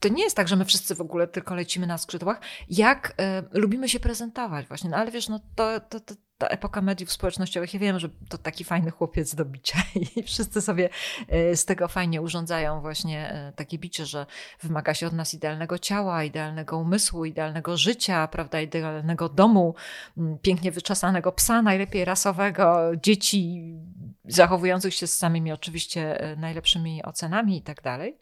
to 0.00 0.08
nie 0.08 0.22
jest 0.22 0.36
tak, 0.36 0.48
że 0.48 0.56
my 0.56 0.64
wszyscy 0.64 0.94
w 0.94 1.00
ogóle 1.00 1.26
tylko 1.26 1.54
lecimy 1.54 1.86
na 1.86 1.98
skrzydłach. 1.98 2.40
Jak 2.70 3.14
y, 3.54 3.58
lubimy 3.58 3.88
się 3.88 4.00
prezentować 4.00 4.66
właśnie. 4.66 4.90
No 4.90 4.96
ale 4.96 5.10
wiesz, 5.10 5.28
no 5.28 5.40
to, 5.54 5.80
to, 5.80 6.00
to 6.00 6.14
ta 6.42 6.48
epoka 6.48 6.82
mediów 6.82 7.12
społecznościowych, 7.12 7.74
ja 7.74 7.80
wiem, 7.80 7.98
że 7.98 8.08
to 8.28 8.38
taki 8.38 8.64
fajny 8.64 8.90
chłopiec 8.90 9.34
do 9.34 9.44
bicia 9.44 9.78
i 10.16 10.22
wszyscy 10.22 10.60
sobie 10.60 10.88
e, 11.28 11.56
z 11.56 11.64
tego 11.64 11.88
fajnie 11.88 12.22
urządzają 12.22 12.80
właśnie 12.80 13.30
e, 13.30 13.52
takie 13.56 13.78
bicie, 13.78 14.06
że 14.06 14.26
wymaga 14.62 14.94
się 14.94 15.06
od 15.06 15.12
nas 15.12 15.34
idealnego 15.34 15.78
ciała, 15.78 16.24
idealnego 16.24 16.78
umysłu, 16.78 17.24
idealnego 17.24 17.76
życia, 17.76 18.28
prawda, 18.28 18.60
idealnego 18.60 19.28
domu, 19.28 19.74
pięknie 20.42 20.72
wyczesanego 20.72 21.32
psa, 21.32 21.62
najlepiej 21.62 22.04
rasowego, 22.04 22.90
dzieci 23.02 23.62
zachowujących 24.24 24.94
się 24.94 25.06
z 25.06 25.16
samymi 25.16 25.52
oczywiście 25.52 26.18
najlepszymi 26.36 27.02
ocenami 27.02 27.56
i 27.56 27.62
tak 27.62 27.82
dalej. 27.82 28.18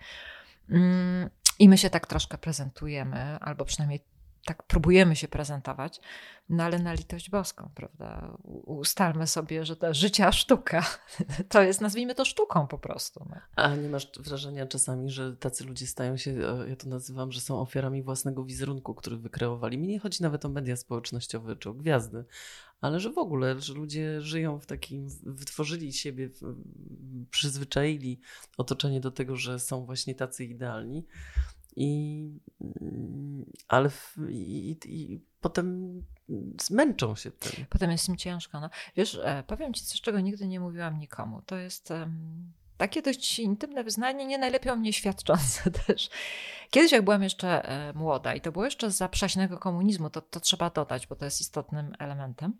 I 1.61 1.69
my 1.69 1.79
się 1.79 1.91
tak 1.91 2.07
troszkę 2.07 2.39
prezentujemy, 2.39 3.39
albo 3.41 3.65
przynajmniej 3.65 4.01
tak 4.45 4.63
próbujemy 4.63 5.17
się 5.17 5.29
prezentować, 5.29 6.01
no 6.49 6.65
ale 6.65 6.79
na 6.79 6.93
litość 6.93 7.31
boską, 7.31 7.71
prawda? 7.75 8.37
Ustalmy 8.65 9.27
sobie, 9.27 9.65
że 9.65 9.77
ta 9.77 9.95
życia 9.95 10.33
sztuka 10.33 10.87
to 11.49 11.63
jest, 11.63 11.81
nazwijmy 11.81 12.15
to 12.15 12.25
sztuką 12.25 12.67
po 12.67 12.79
prostu. 12.79 13.27
No. 13.31 13.37
A 13.57 13.77
nie 13.77 13.89
masz 13.89 14.09
wrażenia 14.21 14.67
czasami, 14.67 15.11
że 15.11 15.37
tacy 15.37 15.65
ludzie 15.65 15.87
stają 15.87 16.17
się, 16.17 16.31
e, 16.31 16.69
ja 16.69 16.77
to 16.77 16.89
nazywam, 16.89 17.33
że 17.33 17.41
są 17.41 17.61
ofiarami 17.61 18.03
własnego 18.03 18.45
wizerunku, 18.45 18.95
który 18.95 19.17
wykreowali. 19.17 19.79
Mi 19.79 19.89
nie 19.89 19.99
chodzi 19.99 20.23
nawet 20.23 20.45
o 20.45 20.49
media 20.49 20.77
społecznościowe 20.77 21.57
czy 21.57 21.71
o 21.71 21.75
gwiazdy, 21.75 22.25
ale 22.81 23.01
że 23.01 23.11
w 23.11 23.19
ogóle, 23.19 23.61
że 23.61 23.75
ludzie 23.75 24.21
żyją 24.21 24.59
w 24.59 24.67
takim, 24.67 25.09
wytworzyli 25.23 25.93
siebie, 25.93 26.31
przyzwyczaili 27.31 28.21
otoczenie 28.57 29.01
do 29.01 29.11
tego, 29.11 29.37
że 29.37 29.59
są 29.59 29.85
właśnie 29.85 30.15
tacy 30.15 30.45
idealni. 30.45 31.07
I, 31.77 32.41
ale 33.69 33.91
w, 33.91 34.17
i, 34.29 34.77
i 34.87 35.21
potem 35.41 36.03
zmęczą 36.63 37.17
się 37.17 37.31
tym. 37.31 37.67
Potem 37.69 37.91
jest 37.91 38.09
im 38.09 38.17
ciężko. 38.17 38.61
No. 38.61 38.71
Wiesz, 38.97 39.21
e, 39.23 39.45
powiem 39.47 39.75
ci 39.75 39.85
coś, 39.85 40.01
czego 40.01 40.21
nigdy 40.21 40.49
nie 40.49 40.61
mówiłam 40.61 40.99
nikomu. 40.99 41.43
To 41.47 41.57
jest 41.57 41.91
um, 41.91 42.53
takie 42.81 43.03
dość 43.03 43.39
intymne 43.39 43.85
wyznanie, 43.85 44.27
nie 44.27 44.39
najlepiej 44.39 44.73
o 44.73 44.77
mnie 44.77 44.93
świadczące 44.93 45.71
też. 45.87 46.11
Kiedyś, 46.71 46.93
jak 46.93 47.03
byłam 47.03 47.23
jeszcze 47.23 47.69
e, 47.69 47.93
młoda, 47.93 48.35
i 48.35 48.41
to 48.41 48.53
było 48.53 48.65
jeszcze 48.65 48.91
za 48.91 49.09
przaśnego 49.09 49.59
komunizmu, 49.59 50.11
to, 50.11 50.21
to 50.21 50.41
trzeba 50.41 50.71
dodać, 50.71 51.07
bo 51.07 51.17
to 51.17 51.25
jest 51.25 51.41
istotnym 51.41 51.93
elementem. 51.99 52.53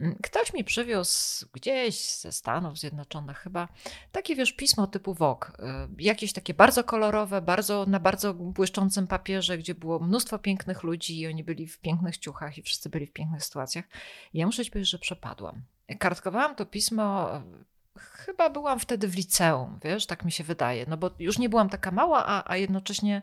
Mm, 0.00 0.16
ktoś 0.22 0.52
mi 0.52 0.64
przywiózł 0.64 1.46
gdzieś 1.52 2.14
ze 2.14 2.32
Stanów 2.32 2.78
Zjednoczonych 2.78 3.38
chyba 3.38 3.68
takie, 4.12 4.36
wiesz, 4.36 4.52
pismo 4.52 4.86
typu 4.86 5.14
Vogue. 5.14 5.44
E, 5.58 5.88
jakieś 5.98 6.32
takie 6.32 6.54
bardzo 6.54 6.84
kolorowe, 6.84 7.42
bardzo, 7.42 7.86
na 7.86 8.00
bardzo 8.00 8.34
błyszczącym 8.34 9.06
papierze, 9.06 9.58
gdzie 9.58 9.74
było 9.74 9.98
mnóstwo 9.98 10.38
pięknych 10.38 10.82
ludzi 10.82 11.20
i 11.20 11.26
oni 11.26 11.44
byli 11.44 11.66
w 11.66 11.78
pięknych 11.78 12.18
ciuchach 12.18 12.58
i 12.58 12.62
wszyscy 12.62 12.88
byli 12.88 13.06
w 13.06 13.12
pięknych 13.12 13.44
sytuacjach. 13.44 13.84
I 14.34 14.38
ja 14.38 14.46
muszę 14.46 14.64
ci 14.64 14.70
powiedzieć, 14.70 14.90
że 14.90 14.98
przepadłam. 14.98 15.62
Kartkowałam 15.98 16.54
to 16.54 16.66
pismo 16.66 17.30
chyba 17.98 18.50
byłam 18.50 18.78
wtedy 18.78 19.08
w 19.08 19.16
liceum, 19.16 19.78
wiesz, 19.84 20.06
tak 20.06 20.24
mi 20.24 20.32
się 20.32 20.44
wydaje, 20.44 20.86
no 20.88 20.96
bo 20.96 21.10
już 21.18 21.38
nie 21.38 21.48
byłam 21.48 21.68
taka 21.68 21.90
mała, 21.90 22.26
a, 22.26 22.50
a 22.50 22.56
jednocześnie 22.56 23.22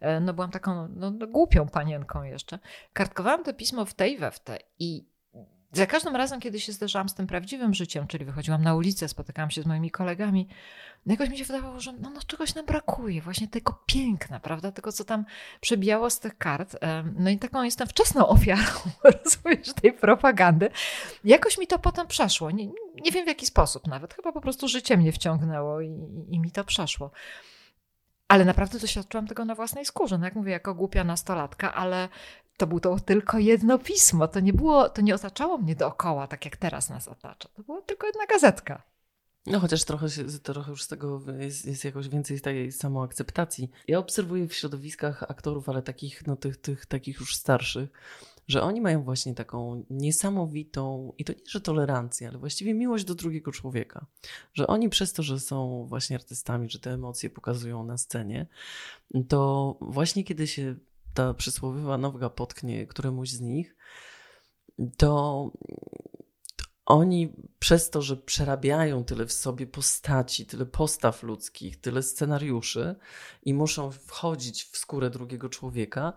e, 0.00 0.20
no 0.20 0.34
byłam 0.34 0.50
taką 0.50 0.88
no, 0.88 1.10
no, 1.10 1.26
głupią 1.26 1.68
panienką 1.68 2.22
jeszcze. 2.22 2.58
Kartkowałam 2.92 3.44
to 3.44 3.54
pismo 3.54 3.84
w 3.84 3.94
tej 3.94 4.18
we 4.18 4.30
i 4.78 5.13
za 5.74 5.86
każdym 5.86 6.16
razem, 6.16 6.40
kiedy 6.40 6.60
się 6.60 6.72
zderzałam 6.72 7.08
z 7.08 7.14
tym 7.14 7.26
prawdziwym 7.26 7.74
życiem, 7.74 8.06
czyli 8.06 8.24
wychodziłam 8.24 8.62
na 8.62 8.74
ulicę, 8.74 9.08
spotykałam 9.08 9.50
się 9.50 9.62
z 9.62 9.66
moimi 9.66 9.90
kolegami, 9.90 10.48
no 11.06 11.12
jakoś 11.12 11.28
mi 11.28 11.38
się 11.38 11.44
wydawało, 11.44 11.80
że 11.80 11.92
no, 11.92 12.10
no 12.10 12.20
czegoś 12.26 12.54
nam 12.54 12.66
brakuje, 12.66 13.22
właśnie 13.22 13.48
tego 13.48 13.82
piękna, 13.86 14.40
prawda, 14.40 14.72
tego, 14.72 14.92
co 14.92 15.04
tam 15.04 15.24
przebijało 15.60 16.10
z 16.10 16.20
tych 16.20 16.38
kart. 16.38 16.76
No 17.18 17.30
i 17.30 17.38
taką 17.38 17.62
jestem 17.62 17.88
wczesną 17.88 18.26
ofiarą, 18.26 18.62
rozumiesz, 19.04 19.72
tej 19.82 19.92
propagandy. 19.92 20.70
Jakoś 21.24 21.58
mi 21.58 21.66
to 21.66 21.78
potem 21.78 22.06
przeszło. 22.06 22.50
Nie, 22.50 22.66
nie 23.04 23.10
wiem 23.12 23.24
w 23.24 23.28
jaki 23.28 23.46
sposób 23.46 23.86
nawet, 23.86 24.14
chyba 24.14 24.32
po 24.32 24.40
prostu 24.40 24.68
życie 24.68 24.96
mnie 24.96 25.12
wciągnęło 25.12 25.80
i, 25.80 25.88
i, 25.88 26.34
i 26.34 26.40
mi 26.40 26.50
to 26.50 26.64
przeszło. 26.64 27.10
Ale 28.28 28.44
naprawdę 28.44 28.78
doświadczyłam 28.78 29.26
tego 29.26 29.44
na 29.44 29.54
własnej 29.54 29.84
skórze. 29.84 30.18
No 30.18 30.24
jak 30.24 30.34
mówię, 30.34 30.52
jako 30.52 30.74
głupia 30.74 31.04
nastolatka, 31.04 31.74
ale 31.74 32.08
to 32.56 32.66
było 32.66 33.00
tylko 33.00 33.38
jedno 33.38 33.78
pismo. 33.78 34.28
To 34.28 34.40
nie 34.40 34.52
było, 34.52 34.88
to 34.88 35.02
nie 35.02 35.14
otaczało 35.14 35.58
mnie 35.58 35.76
dookoła, 35.76 36.26
tak 36.26 36.44
jak 36.44 36.56
teraz 36.56 36.90
nas 36.90 37.08
otacza. 37.08 37.48
To 37.48 37.62
była 37.62 37.82
tylko 37.82 38.06
jedna 38.06 38.26
gazetka. 38.26 38.82
No 39.46 39.60
chociaż 39.60 39.84
trochę, 39.84 40.06
trochę 40.42 40.70
już 40.70 40.82
z 40.82 40.88
tego 40.88 41.22
jest, 41.38 41.66
jest 41.66 41.84
jakoś 41.84 42.08
więcej 42.08 42.40
tej 42.40 42.72
samoakceptacji. 42.72 43.70
Ja 43.88 43.98
obserwuję 43.98 44.48
w 44.48 44.54
środowiskach 44.54 45.22
aktorów, 45.22 45.68
ale 45.68 45.82
takich, 45.82 46.26
no 46.26 46.36
tych, 46.36 46.56
tych 46.56 46.86
takich 46.86 47.20
już 47.20 47.36
starszych, 47.36 47.90
że 48.48 48.62
oni 48.62 48.80
mają 48.80 49.02
właśnie 49.02 49.34
taką 49.34 49.84
niesamowitą, 49.90 51.12
i 51.18 51.24
to 51.24 51.32
nie, 51.32 51.38
że 51.48 51.60
tolerancję, 51.60 52.28
ale 52.28 52.38
właściwie 52.38 52.74
miłość 52.74 53.04
do 53.04 53.14
drugiego 53.14 53.52
człowieka. 53.52 54.06
Że 54.54 54.66
oni 54.66 54.88
przez 54.88 55.12
to, 55.12 55.22
że 55.22 55.40
są 55.40 55.86
właśnie 55.88 56.16
artystami, 56.16 56.70
że 56.70 56.78
te 56.78 56.90
emocje 56.90 57.30
pokazują 57.30 57.84
na 57.84 57.98
scenie, 57.98 58.46
to 59.28 59.76
właśnie 59.80 60.24
kiedy 60.24 60.46
się 60.46 60.74
ta 61.14 61.34
przysłowiowa 61.34 61.98
noga 61.98 62.30
potknie 62.30 62.86
któremuś 62.86 63.30
z 63.30 63.40
nich, 63.40 63.76
to 64.96 65.50
oni 66.86 67.32
przez 67.58 67.90
to, 67.90 68.02
że 68.02 68.16
przerabiają 68.16 69.04
tyle 69.04 69.26
w 69.26 69.32
sobie 69.32 69.66
postaci, 69.66 70.46
tyle 70.46 70.66
postaw 70.66 71.22
ludzkich, 71.22 71.80
tyle 71.80 72.02
scenariuszy 72.02 72.94
i 73.42 73.54
muszą 73.54 73.90
wchodzić 73.90 74.64
w 74.64 74.76
skórę 74.76 75.10
drugiego 75.10 75.48
człowieka, 75.48 76.12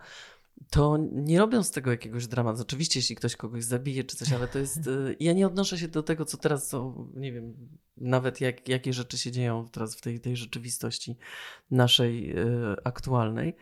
to 0.69 0.97
nie 1.11 1.39
robią 1.39 1.63
z 1.63 1.71
tego 1.71 1.91
jakiegoś 1.91 2.27
dramatu. 2.27 2.61
Oczywiście, 2.61 2.99
jeśli 2.99 3.15
ktoś 3.15 3.35
kogoś 3.35 3.63
zabije 3.63 4.03
czy 4.03 4.17
coś, 4.17 4.31
ale 4.31 4.47
to 4.47 4.59
jest. 4.59 4.77
Y, 4.87 5.15
ja 5.19 5.33
nie 5.33 5.47
odnoszę 5.47 5.77
się 5.77 5.87
do 5.87 6.03
tego, 6.03 6.25
co 6.25 6.37
teraz, 6.37 6.69
są, 6.69 7.11
nie 7.15 7.31
wiem, 7.31 7.53
nawet 7.97 8.41
jak, 8.41 8.69
jakie 8.69 8.93
rzeczy 8.93 9.17
się 9.17 9.31
dzieją 9.31 9.67
teraz 9.71 9.95
w 9.95 10.01
tej, 10.01 10.19
tej 10.19 10.37
rzeczywistości 10.37 11.17
naszej 11.71 12.39
y, 12.39 12.75
aktualnej 12.83 13.55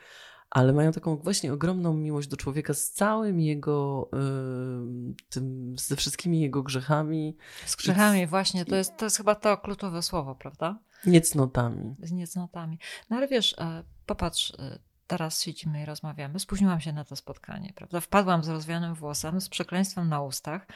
ale 0.55 0.73
mają 0.73 0.91
taką 0.91 1.15
właśnie 1.15 1.53
ogromną 1.53 1.93
miłość 1.93 2.27
do 2.27 2.37
człowieka 2.37 2.73
z 2.73 2.89
całym 2.89 3.39
jego, 3.39 4.09
y, 4.13 5.29
tym, 5.29 5.75
ze 5.79 5.95
wszystkimi 5.95 6.41
jego 6.41 6.63
grzechami. 6.63 7.37
Z 7.65 7.75
grzechami, 7.75 8.27
właśnie, 8.27 8.65
to 8.65 8.75
jest, 8.75 8.97
to 8.97 9.05
jest 9.05 9.17
chyba 9.17 9.35
to 9.35 9.57
kluczowe 9.57 10.01
słowo, 10.01 10.35
prawda? 10.35 10.79
Niecnotami. 11.05 11.95
Z 11.99 12.11
niecnotami. 12.11 12.79
No 13.09 13.17
ale 13.17 13.27
wiesz, 13.27 13.55
e, 13.57 13.83
popatrz, 14.05 14.53
e, 14.59 14.79
teraz 15.07 15.41
siedzimy 15.41 15.81
i 15.81 15.85
rozmawiamy. 15.85 16.39
Spóźniłam 16.39 16.81
się 16.81 16.93
na 16.93 17.05
to 17.05 17.15
spotkanie, 17.15 17.73
prawda? 17.75 17.99
Wpadłam 17.99 18.43
z 18.43 18.49
rozwianym 18.49 18.95
włosem, 18.95 19.41
z 19.41 19.49
przekleństwem 19.49 20.09
na 20.09 20.21
ustach, 20.21 20.67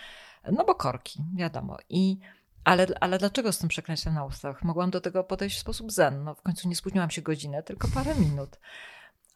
no 0.52 0.66
bo 0.66 0.76
korki, 0.76 1.24
wiadomo. 1.36 1.78
I 1.90 2.20
ale, 2.64 2.88
ale 3.00 3.18
dlaczego 3.18 3.52
z 3.52 3.58
tym 3.58 3.70
przekleństwem 3.70 4.14
na 4.14 4.26
ustach? 4.26 4.64
Mogłam 4.64 4.92
do 4.92 5.02
tego 5.02 5.24
podejść 5.24 5.58
w 5.58 5.62
sposób 5.62 5.92
zen. 5.92 6.24
No, 6.24 6.36
w 6.36 6.42
końcu 6.42 6.70
nie 6.70 6.76
spóźniłam 6.76 7.10
się 7.10 7.22
godzinę, 7.22 7.64
tylko 7.64 7.88
parę 7.94 8.16
minut 8.16 8.60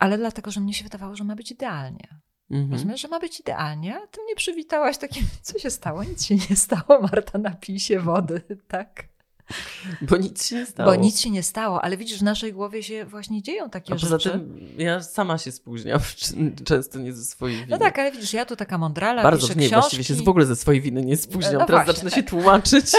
ale 0.03 0.17
dlatego, 0.17 0.51
że 0.51 0.59
mnie 0.61 0.73
się 0.73 0.83
wydawało, 0.83 1.15
że 1.15 1.23
ma 1.23 1.35
być 1.35 1.51
idealnie. 1.51 2.07
Mhm. 2.51 2.71
Rozumiesz, 2.71 3.01
że 3.01 3.07
ma 3.07 3.19
być 3.19 3.39
idealnie, 3.39 3.95
a 3.95 4.07
ty 4.07 4.21
mnie 4.23 4.35
przywitałaś 4.35 4.97
takim, 4.97 5.23
co 5.41 5.59
się 5.59 5.69
stało? 5.69 6.03
Nic 6.03 6.25
się 6.25 6.35
nie 6.49 6.55
stało, 6.55 7.01
Marta, 7.01 7.37
napij 7.37 7.79
się 7.79 7.99
wody, 7.99 8.41
tak? 8.67 9.03
Bo 10.01 10.17
nic 10.17 10.47
się 10.47 10.55
nie 10.55 10.65
stało. 10.65 10.91
Bo 10.91 10.95
nic 10.95 11.19
się 11.19 11.29
nie 11.29 11.43
stało, 11.43 11.81
ale 11.81 11.97
widzisz, 11.97 12.19
w 12.19 12.23
naszej 12.23 12.53
głowie 12.53 12.83
się 12.83 13.05
właśnie 13.05 13.41
dzieją 13.41 13.69
takie 13.69 13.93
a 13.93 13.97
rzeczy. 13.97 14.29
Poza 14.29 14.29
tym 14.29 14.59
ja 14.77 15.03
sama 15.03 15.37
się 15.37 15.51
spóźniam, 15.51 15.99
często 16.65 16.99
nie 16.99 17.13
ze 17.13 17.25
swojej 17.25 17.57
winy. 17.57 17.67
No 17.69 17.77
tak, 17.77 17.99
ale 17.99 18.11
widzisz, 18.11 18.33
ja 18.33 18.45
tu 18.45 18.55
taka 18.55 18.77
mądrala, 18.77 19.23
Bardzo, 19.23 19.47
piszę 19.47 19.59
nie, 19.59 19.67
książki. 19.67 19.95
właściwie 19.95 20.03
się 20.03 20.23
w 20.23 20.29
ogóle 20.29 20.45
ze 20.45 20.55
swojej 20.55 20.81
winy 20.81 21.05
nie 21.05 21.17
spóźniam. 21.17 21.53
No 21.53 21.65
Teraz 21.65 21.85
właśnie. 21.85 21.93
zacznę 21.93 22.11
się 22.11 22.23
tłumaczyć. 22.23 22.91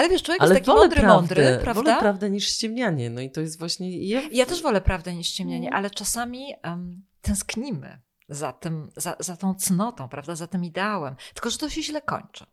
Ale 0.00 0.08
wiesz, 0.08 0.22
człowiek 0.22 0.42
Ale 0.42 0.54
jest 0.54 0.66
taki 0.66 0.78
mądry, 0.78 1.00
prawdę, 1.00 1.16
mądry, 1.16 1.58
prawda? 1.62 1.82
Wolę 1.82 2.00
prawdę 2.00 2.30
niż 2.30 2.48
ściemnianie. 2.48 3.10
No 3.10 3.20
i 3.20 3.30
to 3.30 3.40
jest 3.40 3.58
właśnie... 3.58 4.06
Ja, 4.08 4.22
ja 4.32 4.46
też 4.46 4.62
wolę 4.62 4.80
prawdę 4.80 5.14
niż 5.14 5.26
ściemnianie, 5.26 5.68
mm. 5.68 5.78
ale 5.78 5.90
czasami 5.90 6.54
um, 6.64 7.02
tęsknimy 7.22 8.00
za, 8.28 8.52
tym, 8.52 8.90
za, 8.96 9.16
za 9.18 9.36
tą 9.36 9.54
cnotą, 9.54 10.08
prawda, 10.08 10.36
za 10.36 10.46
tym 10.46 10.64
ideałem. 10.64 11.16
Tylko, 11.34 11.50
że 11.50 11.58
to 11.58 11.68
się 11.68 11.82
źle 11.82 12.02
kończy. 12.02 12.46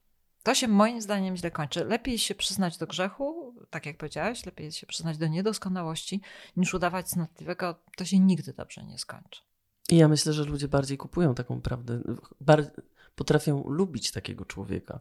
To 0.43 0.55
się 0.55 0.67
moim 0.67 1.01
zdaniem 1.01 1.37
źle 1.37 1.51
kończy. 1.51 1.85
Lepiej 1.85 2.17
się 2.17 2.35
przyznać 2.35 2.77
do 2.77 2.87
grzechu, 2.87 3.55
tak 3.69 3.85
jak 3.85 3.97
powiedziałaś, 3.97 4.45
lepiej 4.45 4.71
się 4.71 4.87
przyznać 4.87 5.17
do 5.17 5.27
niedoskonałości, 5.27 6.21
niż 6.57 6.73
udawać 6.73 7.09
cnotliwego. 7.09 7.75
To 7.97 8.05
się 8.05 8.19
nigdy 8.19 8.53
dobrze 8.53 8.83
nie 8.83 8.97
skończy. 8.97 9.41
I 9.89 9.97
ja 9.97 10.07
myślę, 10.07 10.33
że 10.33 10.43
ludzie 10.43 10.67
bardziej 10.67 10.97
kupują 10.97 11.35
taką 11.35 11.61
prawdę. 11.61 12.01
Bar 12.41 12.71
potrafią 13.17 13.63
lubić 13.67 14.11
takiego 14.11 14.45
człowieka. 14.45 14.99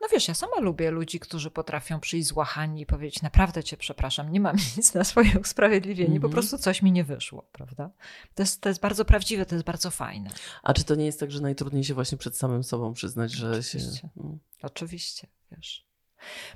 No 0.00 0.08
wiesz, 0.12 0.28
ja 0.28 0.34
sama 0.34 0.60
lubię 0.60 0.90
ludzi, 0.90 1.20
którzy 1.20 1.50
potrafią 1.50 2.00
przyjść 2.00 2.28
złachani 2.28 2.80
i 2.80 2.86
powiedzieć, 2.86 3.22
naprawdę 3.22 3.64
cię 3.64 3.76
przepraszam, 3.76 4.32
nie 4.32 4.40
mam 4.40 4.56
nic 4.76 4.94
na 4.94 5.04
swoje 5.04 5.40
usprawiedliwienie, 5.40 6.08
mm 6.08 6.18
-hmm. 6.18 6.22
po 6.22 6.26
mhm. 6.26 6.32
prostu 6.32 6.58
coś 6.58 6.82
mi 6.82 6.92
nie 6.92 7.04
wyszło, 7.04 7.48
prawda? 7.52 7.90
To 8.34 8.42
jest, 8.42 8.60
to 8.60 8.68
jest 8.68 8.80
bardzo 8.80 9.04
prawdziwe, 9.04 9.46
to 9.46 9.54
jest 9.54 9.66
bardzo 9.66 9.90
fajne. 9.90 10.30
A 10.62 10.74
czy 10.74 10.84
to 10.84 10.94
nie 10.94 11.06
jest 11.06 11.20
tak, 11.20 11.30
że 11.30 11.40
najtrudniej 11.40 11.84
się 11.84 11.94
właśnie 11.94 12.18
przed 12.18 12.36
samym 12.36 12.64
sobą 12.64 12.92
przyznać, 12.92 13.32
że 13.32 13.50
Oczywiście. 13.50 13.80
się... 13.80 14.08
Mm. 14.16 14.38
Oczywiście, 14.62 15.26
wiesz. 15.52 15.88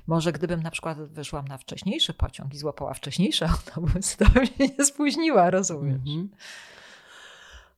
Może 0.07 0.31
gdybym 0.31 0.63
na 0.63 0.71
przykład 0.71 0.97
wyszłam 0.97 1.47
na 1.47 1.57
wcześniejszy 1.57 2.13
pociąg 2.13 2.53
i 2.53 2.57
złapała 2.57 2.93
wcześniejszy 2.93 3.45
autobus, 3.53 4.17
to 4.17 4.29
bym 4.29 4.45
się 4.45 4.67
nie 4.77 4.85
spóźniła, 4.85 5.49
rozumiesz? 5.49 5.99
Mm 6.05 6.27
-hmm. 6.27 6.27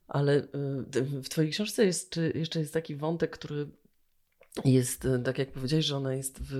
Ale 0.07 0.43
y, 0.95 1.21
w 1.24 1.29
Twojej 1.29 1.51
książce 1.51 1.85
jest, 1.85 2.19
jeszcze 2.35 2.59
jest 2.59 2.74
taki 2.74 2.95
wątek, 2.95 3.31
który 3.31 3.67
jest, 4.65 5.05
y, 5.05 5.19
tak 5.19 5.38
jak 5.38 5.51
powiedziałeś, 5.51 5.85
że 5.85 5.97
ona 5.97 6.13
jest 6.13 6.39
w, 6.41 6.51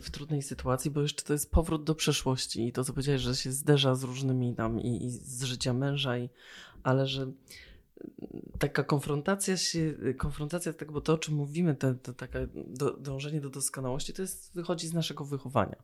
w, 0.00 0.10
trudnej 0.10 0.42
sytuacji, 0.42 0.90
bo 0.90 1.02
jeszcze 1.02 1.22
to 1.22 1.32
jest 1.32 1.50
powrót 1.50 1.84
do 1.84 1.94
przeszłości 1.94 2.66
i 2.66 2.72
to, 2.72 2.84
co 2.84 2.92
powiedziałeś, 2.92 3.20
że 3.20 3.36
się 3.36 3.52
zderza 3.52 3.94
z 3.94 4.02
różnymi 4.02 4.54
tam 4.54 4.80
i, 4.80 5.04
i 5.04 5.10
z 5.10 5.42
życia 5.42 5.72
męża, 5.72 6.18
i, 6.18 6.28
ale 6.82 7.06
że 7.06 7.22
y, 7.22 7.32
taka 8.58 8.84
konfrontacja 8.84 9.56
się, 9.56 9.94
konfrontacja 10.18 10.72
tego, 10.72 10.92
bo 10.92 11.00
to, 11.00 11.12
o 11.12 11.18
czym 11.18 11.34
mówimy, 11.34 11.74
to, 11.74 11.94
to 11.94 12.12
takie 12.12 12.48
do, 12.54 12.96
dążenie 12.96 13.40
do 13.40 13.50
doskonałości, 13.50 14.12
to 14.12 14.22
jest, 14.22 14.54
wychodzi 14.54 14.88
z 14.88 14.92
naszego 14.92 15.24
wychowania. 15.24 15.76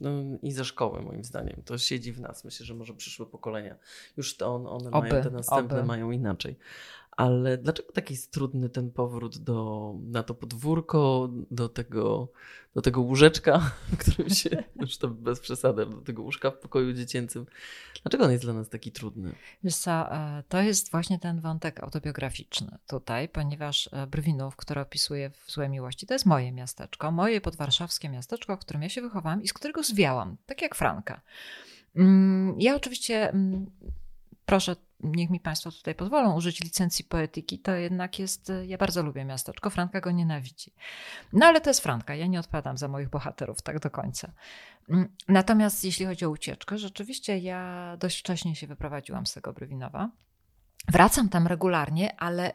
No, 0.00 0.10
I 0.42 0.52
ze 0.52 0.64
szkoły, 0.64 1.02
moim 1.02 1.24
zdaniem. 1.24 1.62
To 1.64 1.78
siedzi 1.78 2.12
w 2.12 2.20
nas. 2.20 2.44
Myślę, 2.44 2.66
że 2.66 2.74
może 2.74 2.94
przyszłe 2.94 3.26
pokolenia 3.26 3.76
już 4.16 4.36
to 4.36 4.54
on, 4.54 4.66
one 4.66 4.90
oby, 4.90 5.08
mają 5.08 5.22
te 5.22 5.30
następne, 5.30 5.78
oby. 5.78 5.86
mają 5.86 6.10
inaczej. 6.10 6.56
Ale 7.16 7.58
dlaczego 7.58 7.92
taki 7.92 8.14
jest 8.14 8.32
trudny 8.32 8.68
ten 8.68 8.90
powrót 8.90 9.38
do, 9.38 9.94
na 10.02 10.22
to 10.22 10.34
podwórko, 10.34 11.30
do 11.50 11.68
tego, 11.68 12.28
do 12.74 12.82
tego 12.82 13.00
łóżeczka, 13.00 13.70
w 13.92 13.96
którym 13.96 14.30
się, 14.30 14.50
już 14.80 14.98
to 14.98 15.08
bez 15.08 15.40
przesady, 15.40 15.86
do 15.86 16.00
tego 16.00 16.22
łóżka 16.22 16.50
w 16.50 16.58
pokoju 16.58 16.92
dziecięcym? 16.92 17.46
Dlaczego 18.02 18.24
on 18.24 18.30
jest 18.30 18.44
dla 18.44 18.52
nas 18.52 18.68
taki 18.68 18.92
trudny? 18.92 19.34
Wiesz 19.64 19.76
co, 19.76 20.12
e, 20.12 20.42
to 20.48 20.62
jest 20.62 20.90
właśnie 20.90 21.18
ten 21.18 21.40
wątek 21.40 21.82
autobiograficzny 21.82 22.78
tutaj, 22.86 23.28
ponieważ 23.28 23.90
e, 23.92 24.06
Brwinów, 24.06 24.56
który 24.56 24.80
opisuje 24.80 25.30
w 25.30 25.50
Złej 25.50 25.68
Miłości, 25.68 26.06
to 26.06 26.14
jest 26.14 26.26
moje 26.26 26.52
miasteczko, 26.52 27.10
moje 27.10 27.40
podwarszawskie 27.40 28.08
miasteczko, 28.08 28.56
w 28.56 28.60
którym 28.60 28.82
ja 28.82 28.88
się 28.88 29.02
wychowałam 29.02 29.42
i 29.42 29.48
z 29.48 29.52
którego 29.52 29.82
zwiałam, 29.82 30.36
tak 30.46 30.62
jak 30.62 30.74
Franka. 30.74 31.20
Mm, 31.96 32.60
ja 32.60 32.76
oczywiście 32.76 33.30
mm, 33.30 33.66
proszę 34.46 34.76
niech 35.00 35.30
mi 35.30 35.40
Państwo 35.40 35.72
tutaj 35.72 35.94
pozwolą 35.94 36.36
użyć 36.36 36.60
licencji 36.60 37.04
poetyki, 37.04 37.58
to 37.58 37.74
jednak 37.74 38.18
jest, 38.18 38.52
ja 38.66 38.78
bardzo 38.78 39.02
lubię 39.02 39.24
miasteczko, 39.24 39.70
Franka 39.70 40.00
go 40.00 40.10
nienawidzi. 40.10 40.72
No 41.32 41.46
ale 41.46 41.60
to 41.60 41.70
jest 41.70 41.80
Franka, 41.80 42.14
ja 42.14 42.26
nie 42.26 42.40
odpadam 42.40 42.78
za 42.78 42.88
moich 42.88 43.08
bohaterów 43.08 43.62
tak 43.62 43.78
do 43.78 43.90
końca. 43.90 44.32
Mm, 44.88 45.08
natomiast 45.28 45.84
jeśli 45.84 46.06
chodzi 46.06 46.24
o 46.24 46.30
ucieczkę, 46.30 46.78
rzeczywiście 46.78 47.38
ja 47.38 47.96
dość 48.00 48.20
wcześnie 48.20 48.56
się 48.56 48.66
wyprowadziłam 48.66 49.26
z 49.26 49.32
tego 49.32 49.52
Brywinowa. 49.52 50.10
Wracam 50.88 51.28
tam 51.28 51.46
regularnie, 51.46 52.20
ale 52.20 52.52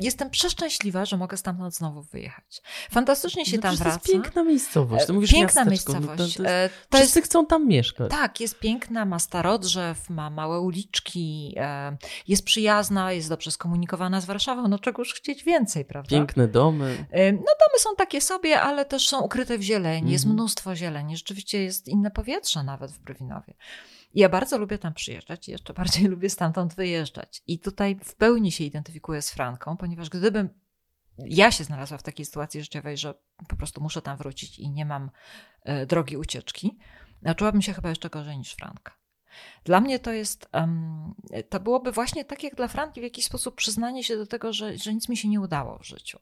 jestem 0.00 0.30
przeszczęśliwa, 0.30 1.04
że 1.04 1.16
mogę 1.16 1.36
stamtąd 1.36 1.74
znowu 1.74 2.02
wyjechać. 2.02 2.62
Fantastycznie 2.90 3.46
się 3.46 3.56
no, 3.56 3.62
tam 3.62 3.76
wraca. 3.76 3.90
To 3.90 4.12
jest 4.12 4.12
piękna 4.12 4.44
miejscowość. 4.44 5.06
To 5.06 5.12
mówisz 5.12 5.32
piękna 5.32 5.64
miejscowość. 5.64 6.06
No 6.06 6.10
to, 6.10 6.16
to 6.16 6.50
jest, 6.52 6.74
to 6.88 6.98
wszyscy 6.98 7.18
jest, 7.18 7.30
chcą 7.30 7.46
tam 7.46 7.68
mieszkać. 7.68 8.10
Tak, 8.10 8.40
jest 8.40 8.58
piękna, 8.58 9.04
ma 9.04 9.18
starodrzew, 9.18 10.10
ma 10.10 10.30
małe 10.30 10.60
uliczki, 10.60 11.54
e, 11.56 11.96
jest 12.28 12.44
przyjazna, 12.44 13.12
jest 13.12 13.28
dobrze 13.28 13.50
skomunikowana 13.50 14.20
z 14.20 14.24
Warszawą. 14.24 14.68
No 14.68 14.78
czegoż 14.78 15.14
chcieć 15.14 15.44
więcej, 15.44 15.84
prawda? 15.84 16.10
Piękne 16.10 16.48
domy. 16.48 17.06
E, 17.10 17.32
no 17.32 17.38
domy 17.38 17.78
są 17.78 17.90
takie 17.96 18.20
sobie, 18.20 18.60
ale 18.60 18.84
też 18.84 19.08
są 19.08 19.20
ukryte 19.20 19.58
w 19.58 19.62
zieleni. 19.62 19.96
Mhm. 19.96 20.12
Jest 20.12 20.26
mnóstwo 20.26 20.76
zieleni. 20.76 21.16
Rzeczywiście 21.16 21.62
jest 21.62 21.88
inne 21.88 22.10
powietrze 22.10 22.62
nawet 22.62 22.90
w 22.90 22.98
Brywinowie. 22.98 23.54
Ja 24.14 24.28
bardzo 24.28 24.58
lubię 24.58 24.78
tam 24.78 24.94
przyjeżdżać 24.94 25.48
i 25.48 25.52
jeszcze 25.52 25.74
bardziej 25.74 26.04
lubię 26.14 26.30
stamtąd 26.30 26.74
wyjeżdżać. 26.74 27.42
I 27.46 27.58
tutaj 27.58 27.98
w 28.04 28.14
pełni 28.14 28.52
się 28.52 28.64
identyfikuję 28.64 29.22
z 29.22 29.30
Franką, 29.30 29.76
ponieważ 29.76 30.08
gdybym 30.10 30.48
ja 31.18 31.50
się 31.50 31.64
znalazła 31.64 31.98
w 31.98 32.02
takiej 32.02 32.26
sytuacji 32.26 32.62
życiowej, 32.62 32.96
że 32.96 33.14
po 33.48 33.56
prostu 33.56 33.80
muszę 33.80 34.02
tam 34.02 34.16
wrócić 34.16 34.58
i 34.58 34.70
nie 34.70 34.84
mam 34.84 35.10
e, 35.62 35.86
drogi 35.86 36.16
ucieczki, 36.16 36.78
czułabym 37.36 37.62
się 37.62 37.72
chyba 37.72 37.88
jeszcze 37.88 38.10
gorzej 38.10 38.38
niż 38.38 38.52
Franka. 38.52 39.00
Dla 39.64 39.80
mnie 39.80 39.98
to 39.98 40.12
jest, 40.12 40.48
um, 40.52 41.14
to 41.48 41.60
byłoby 41.60 41.92
właśnie 41.92 42.24
tak 42.24 42.42
jak 42.42 42.54
dla 42.54 42.68
Franki 42.68 43.00
w 43.00 43.04
jakiś 43.04 43.24
sposób 43.24 43.54
przyznanie 43.54 44.04
się 44.04 44.16
do 44.16 44.26
tego, 44.26 44.52
że, 44.52 44.78
że 44.78 44.94
nic 44.94 45.08
mi 45.08 45.16
się 45.16 45.28
nie 45.28 45.40
udało 45.40 45.78
w 45.78 45.86
życiu. 45.86 46.18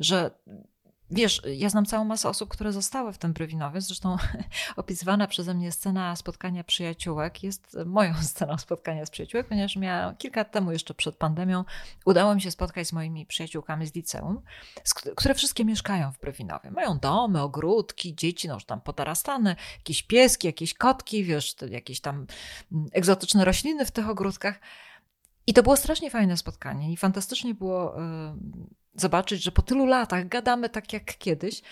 Że 0.00 0.30
Wiesz, 1.10 1.42
ja 1.56 1.68
znam 1.68 1.86
całą 1.86 2.04
masę 2.04 2.28
osób, 2.28 2.50
które 2.50 2.72
zostały 2.72 3.12
w 3.12 3.18
tym 3.18 3.32
Brywinowie. 3.32 3.80
Zresztą 3.80 4.16
opisywana 4.76 5.26
przeze 5.26 5.54
mnie 5.54 5.72
scena 5.72 6.16
spotkania 6.16 6.64
przyjaciółek 6.64 7.42
jest 7.42 7.76
moją 7.86 8.14
sceną 8.32 8.58
spotkania 8.58 9.06
z 9.06 9.10
przyjaciółek, 9.10 9.46
ponieważ 9.46 9.76
miała 9.76 10.14
kilka 10.14 10.40
lat 10.40 10.50
temu, 10.50 10.72
jeszcze 10.72 10.94
przed 10.94 11.16
pandemią, 11.16 11.64
udało 12.04 12.34
mi 12.34 12.42
się 12.42 12.50
spotkać 12.50 12.86
z 12.86 12.92
moimi 12.92 13.26
przyjaciółkami 13.26 13.86
z 13.86 13.94
liceum, 13.94 14.42
które 15.16 15.34
wszystkie 15.34 15.64
mieszkają 15.64 16.12
w 16.12 16.18
Brywinowie. 16.18 16.70
Mają 16.70 16.98
domy, 16.98 17.42
ogródki, 17.42 18.14
dzieci, 18.14 18.48
no 18.48 18.54
już 18.54 18.64
tam 18.64 18.80
podarastane, 18.80 19.56
jakieś 19.78 20.02
pieski, 20.02 20.46
jakieś 20.46 20.74
kotki, 20.74 21.24
wiesz, 21.24 21.54
jakieś 21.70 22.00
tam 22.00 22.26
mm, 22.72 22.86
egzotyczne 22.92 23.44
rośliny 23.44 23.86
w 23.86 23.90
tych 23.90 24.08
ogródkach. 24.08 24.60
I 25.50 25.54
to 25.54 25.62
było 25.62 25.76
strasznie 25.76 26.10
fajne 26.10 26.36
spotkanie 26.36 26.92
i 26.92 26.96
fantastycznie 26.96 27.54
było 27.54 27.96
zobaczyć, 28.94 29.42
że 29.42 29.52
po 29.52 29.62
tylu 29.62 29.86
latach 29.86 30.28
gadamy 30.28 30.68
tak 30.68 30.92
jak 30.92 31.18
kiedyś, 31.18 31.62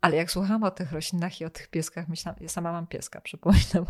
ale 0.00 0.16
jak 0.16 0.30
słuchałam 0.30 0.62
o 0.62 0.70
tych 0.70 0.92
roślinach 0.92 1.40
i 1.40 1.44
o 1.44 1.50
tych 1.50 1.68
pieskach, 1.68 2.08
myślałam, 2.08 2.40
ja 2.42 2.48
sama 2.48 2.72
mam 2.72 2.86
pieska, 2.86 3.20
przypominam. 3.28 3.86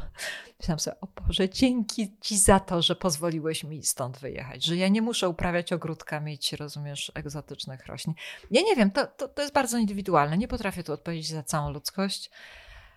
Myślałam 0.58 0.78
sobie, 0.78 1.00
o 1.00 1.06
Boże, 1.06 1.48
dzięki 1.48 2.16
Ci 2.20 2.38
za 2.38 2.60
to, 2.60 2.82
że 2.82 2.96
pozwoliłeś 2.96 3.64
mi 3.64 3.82
stąd 3.82 4.18
wyjechać, 4.18 4.64
że 4.64 4.76
ja 4.76 4.88
nie 4.88 5.02
muszę 5.02 5.28
uprawiać 5.28 5.72
ogródka, 5.72 6.20
mieć, 6.20 6.52
rozumiesz, 6.52 7.12
egzotycznych 7.14 7.86
roślin. 7.86 8.14
Ja 8.50 8.62
nie 8.62 8.76
wiem, 8.76 8.90
to, 8.90 9.06
to, 9.06 9.28
to 9.28 9.42
jest 9.42 9.54
bardzo 9.54 9.78
indywidualne. 9.78 10.38
Nie 10.38 10.48
potrafię 10.48 10.84
tu 10.84 10.92
odpowiedzieć 10.92 11.28
za 11.28 11.42
całą 11.42 11.70
ludzkość. 11.70 12.30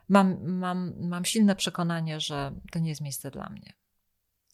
Mam, 0.09 0.37
mam, 0.43 0.93
mam 0.99 1.25
silne 1.25 1.55
przekonanie, 1.55 2.19
że 2.19 2.51
to 2.71 2.79
nie 2.79 2.89
jest 2.89 3.01
miejsce 3.01 3.31
dla 3.31 3.49
mnie. 3.49 3.73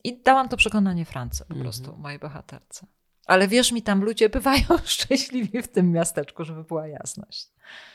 I 0.04 0.22
dałam 0.22 0.50
to 0.50 0.58
przekonanie 0.58 1.06
Francji 1.06 1.46
po 1.48 1.56
prostu, 1.56 1.86
mm 1.86 1.96
-hmm. 1.96 2.04
mojej 2.04 2.20
bohaterce. 2.20 2.88
Ale 3.30 3.48
wierz 3.48 3.72
mi, 3.72 3.82
tam 3.82 4.04
ludzie 4.04 4.30
bywają 4.30 4.66
szczęśliwi 4.86 5.62
w 5.62 5.68
tym 5.68 5.92
miasteczku, 5.92 6.46
żeby 6.46 6.64
była 6.64 6.88
jasność. 6.88 7.48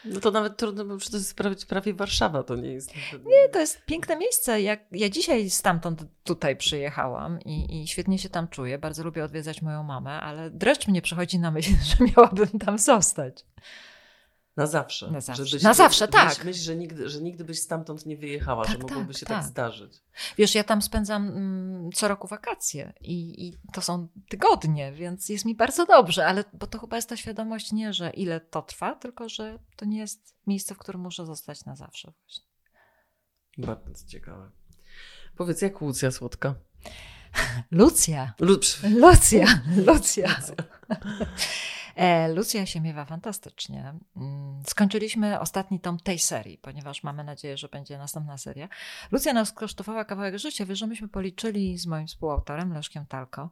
No 0.04 0.20
to 0.20 0.30
nawet 0.30 0.56
trudno, 0.56 0.84
bo 0.84 0.98
to 0.98 1.16
jest 1.16 1.36
prawie, 1.36 1.56
prawie 1.68 1.94
Warszawa, 1.94 2.42
to 2.42 2.56
nie 2.56 2.72
jest. 2.72 2.94
Nie, 3.26 3.48
to 3.52 3.60
jest 3.60 3.84
piękne 3.84 4.16
miejsce. 4.16 4.62
Jak, 4.62 4.80
ja 4.92 5.08
dzisiaj 5.08 5.50
stamtąd 5.50 6.04
tutaj 6.24 6.56
przyjechałam 6.56 7.40
i, 7.40 7.82
i 7.82 7.88
świetnie 7.88 8.18
się 8.18 8.28
tam 8.28 8.48
czuję. 8.48 8.78
Bardzo 8.78 9.04
lubię 9.04 9.24
odwiedzać 9.24 9.62
moją 9.62 9.82
mamę, 9.82 10.20
ale 10.20 10.50
dreszcz 10.50 10.88
mnie 10.88 11.02
przychodzi 11.02 11.38
na 11.38 11.50
myśl, 11.50 11.70
że 11.98 12.04
miałabym 12.04 12.58
tam 12.58 12.78
zostać. 12.78 13.44
Na 14.56 14.66
zawsze. 14.66 15.10
Na 15.10 15.20
zawsze, 15.20 15.46
żebyś, 15.46 15.62
na 15.62 15.74
zawsze 15.74 16.08
tak. 16.08 16.44
Myśl, 16.44 16.60
że 16.60 16.76
nigdy, 16.76 17.08
że 17.08 17.22
nigdy 17.22 17.44
byś 17.44 17.60
stamtąd 17.60 18.06
nie 18.06 18.16
wyjechała, 18.16 18.64
tak, 18.64 18.72
że 18.72 18.78
mogłoby 18.78 19.12
tak, 19.12 19.16
się 19.16 19.26
tak. 19.26 19.38
tak. 19.38 19.46
zdarzyć. 19.46 20.02
Wiesz, 20.38 20.54
ja 20.54 20.64
tam 20.64 20.82
spędzam 20.82 21.28
mm, 21.28 21.92
co 21.92 22.08
roku 22.08 22.28
wakacje 22.28 22.92
i, 23.00 23.46
i, 23.48 23.58
to 23.72 23.80
są 23.80 24.08
tygodnie, 24.28 24.92
więc 24.92 25.28
jest 25.28 25.44
mi 25.44 25.54
bardzo 25.54 25.86
dobrze, 25.86 26.26
ale 26.26 26.44
bo 26.52 26.66
to 26.66 26.78
chyba 26.78 26.96
jest 26.96 27.08
ta 27.08 27.16
świadomość 27.16 27.72
nie, 27.72 27.92
że 27.92 28.10
ile 28.10 28.40
to 28.40 28.62
trwa, 28.62 28.94
tylko 28.94 29.28
że 29.28 29.58
to 29.76 29.84
nie 29.84 29.98
jest 29.98 30.34
miejsce, 30.46 30.74
w 30.74 30.78
którym 30.78 31.00
muszę 31.00 31.26
zostać 31.26 31.64
na 31.64 31.76
zawsze 31.76 32.12
właśnie. 32.20 32.44
Bardzo 33.58 34.06
ciekawe. 34.06 34.50
Powiedz, 35.36 35.62
jak 35.62 35.80
Lucja 35.80 36.10
Słodka? 36.10 36.54
Lucja. 37.70 38.34
Lu 38.40 38.58
Lucja. 39.02 39.46
Lucja. 39.86 40.28
E, 40.28 40.56
Lucja 42.34 42.66
się 42.66 42.80
miewa 42.80 43.04
fantastycznie. 43.04 43.94
Mm, 44.16 44.62
skończyliśmy 44.66 45.40
ostatni 45.40 45.80
tom 45.80 45.98
tej 45.98 46.18
serii, 46.18 46.58
ponieważ 46.58 47.02
mamy 47.02 47.24
nadzieję, 47.24 47.56
że 47.56 47.68
będzie 47.68 47.98
następna 47.98 48.38
seria. 48.38 48.68
Lucja 49.12 49.32
nas 49.32 49.52
kosztowała 49.52 50.04
kawałek 50.04 50.38
życia. 50.38 50.66
Wiesz, 50.66 50.78
że 50.78 50.86
myśmy 50.86 51.08
policzyli 51.08 51.78
z 51.78 51.86
moim 51.86 52.06
współautorem, 52.06 52.72
Leszkiem 52.72 53.06
Talko, 53.06 53.50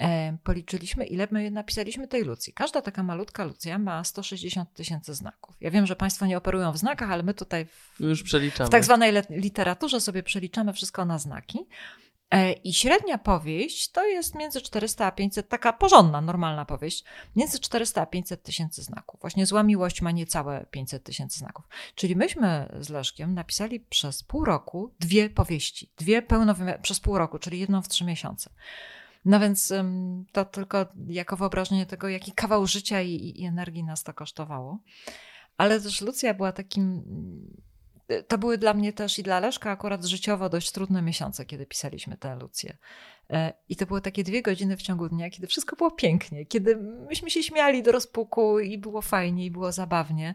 e, 0.00 0.36
policzyliśmy, 0.44 1.06
ile 1.06 1.28
my 1.30 1.50
napisaliśmy 1.50 2.08
tej 2.08 2.24
Lucji. 2.24 2.52
Każda 2.52 2.82
taka 2.82 3.02
malutka 3.02 3.44
Lucja 3.44 3.78
ma 3.78 4.04
160 4.04 4.74
tysięcy 4.74 5.14
znaków. 5.14 5.56
Ja 5.60 5.70
wiem, 5.70 5.86
że 5.86 5.96
Państwo 5.96 6.26
nie 6.26 6.38
operują 6.38 6.72
w 6.72 6.78
znakach, 6.78 7.10
ale 7.10 7.22
my 7.22 7.34
tutaj 7.34 7.66
w, 7.66 8.00
Już 8.00 8.22
przeliczamy. 8.22 8.68
w 8.68 8.70
tak 8.70 8.84
zwanej 8.84 9.12
literaturze 9.30 10.00
sobie 10.00 10.22
przeliczamy 10.22 10.72
wszystko 10.72 11.04
na 11.04 11.18
znaki. 11.18 11.66
E, 12.30 12.52
I 12.52 12.74
średnia 12.74 13.18
powieść 13.18 13.90
to 13.90 14.06
jest 14.06 14.34
między 14.34 14.60
400 14.60 15.06
a 15.06 15.12
500, 15.12 15.48
taka 15.48 15.72
porządna, 15.72 16.20
normalna 16.20 16.64
powieść, 16.64 17.04
między 17.36 17.60
400 17.60 18.02
a 18.02 18.06
500 18.06 18.42
tysięcy 18.42 18.82
znaków. 18.82 19.20
Właśnie 19.20 19.46
Zła 19.46 19.62
Miłość 19.62 20.02
ma 20.02 20.10
niecałe 20.10 20.66
500 20.70 21.04
tysięcy 21.04 21.38
znaków. 21.38 21.68
Czyli 21.94 22.16
myśmy 22.16 22.76
z 22.80 22.88
Leszkiem 22.88 23.34
napisali 23.34 23.80
przez 23.80 24.22
pół 24.22 24.44
roku 24.44 24.94
dwie 25.00 25.30
powieści, 25.30 25.92
dwie 25.96 26.22
pełnowymiarowe, 26.22 26.82
przez 26.82 27.00
pół 27.00 27.18
roku, 27.18 27.38
czyli 27.38 27.60
jedną 27.60 27.82
w 27.82 27.88
trzy 27.88 28.04
miesiące. 28.04 28.50
No 29.24 29.40
więc 29.40 29.72
to 30.32 30.44
tylko 30.44 30.86
jako 31.06 31.36
wyobrażenie 31.36 31.86
tego, 31.86 32.08
jaki 32.08 32.32
kawał 32.32 32.66
życia 32.66 33.02
i, 33.02 33.32
i 33.36 33.44
energii 33.44 33.84
nas 33.84 34.02
to 34.02 34.14
kosztowało. 34.14 34.78
Ale 35.56 35.80
też 35.80 36.00
Lucja 36.00 36.34
była 36.34 36.52
takim 36.52 37.02
to 38.28 38.38
były 38.38 38.58
dla 38.58 38.74
mnie 38.74 38.92
też 38.92 39.18
i 39.18 39.22
dla 39.22 39.40
Leszka 39.40 39.70
akurat 39.70 40.04
życiowo 40.04 40.48
dość 40.48 40.72
trudne 40.72 41.02
miesiące, 41.02 41.44
kiedy 41.46 41.66
pisaliśmy 41.66 42.16
tę 42.16 42.36
Lucję. 42.36 42.76
E, 43.30 43.52
I 43.68 43.76
to 43.76 43.86
były 43.86 44.00
takie 44.00 44.24
dwie 44.24 44.42
godziny 44.42 44.76
w 44.76 44.82
ciągu 44.82 45.08
dnia, 45.08 45.30
kiedy 45.30 45.46
wszystko 45.46 45.76
było 45.76 45.90
pięknie, 45.90 46.46
kiedy 46.46 46.76
myśmy 47.08 47.30
się 47.30 47.42
śmiali 47.42 47.82
do 47.82 47.92
rozpuku 47.92 48.58
i 48.58 48.78
było 48.78 49.02
fajnie, 49.02 49.46
i 49.46 49.50
było 49.50 49.72
zabawnie. 49.72 50.34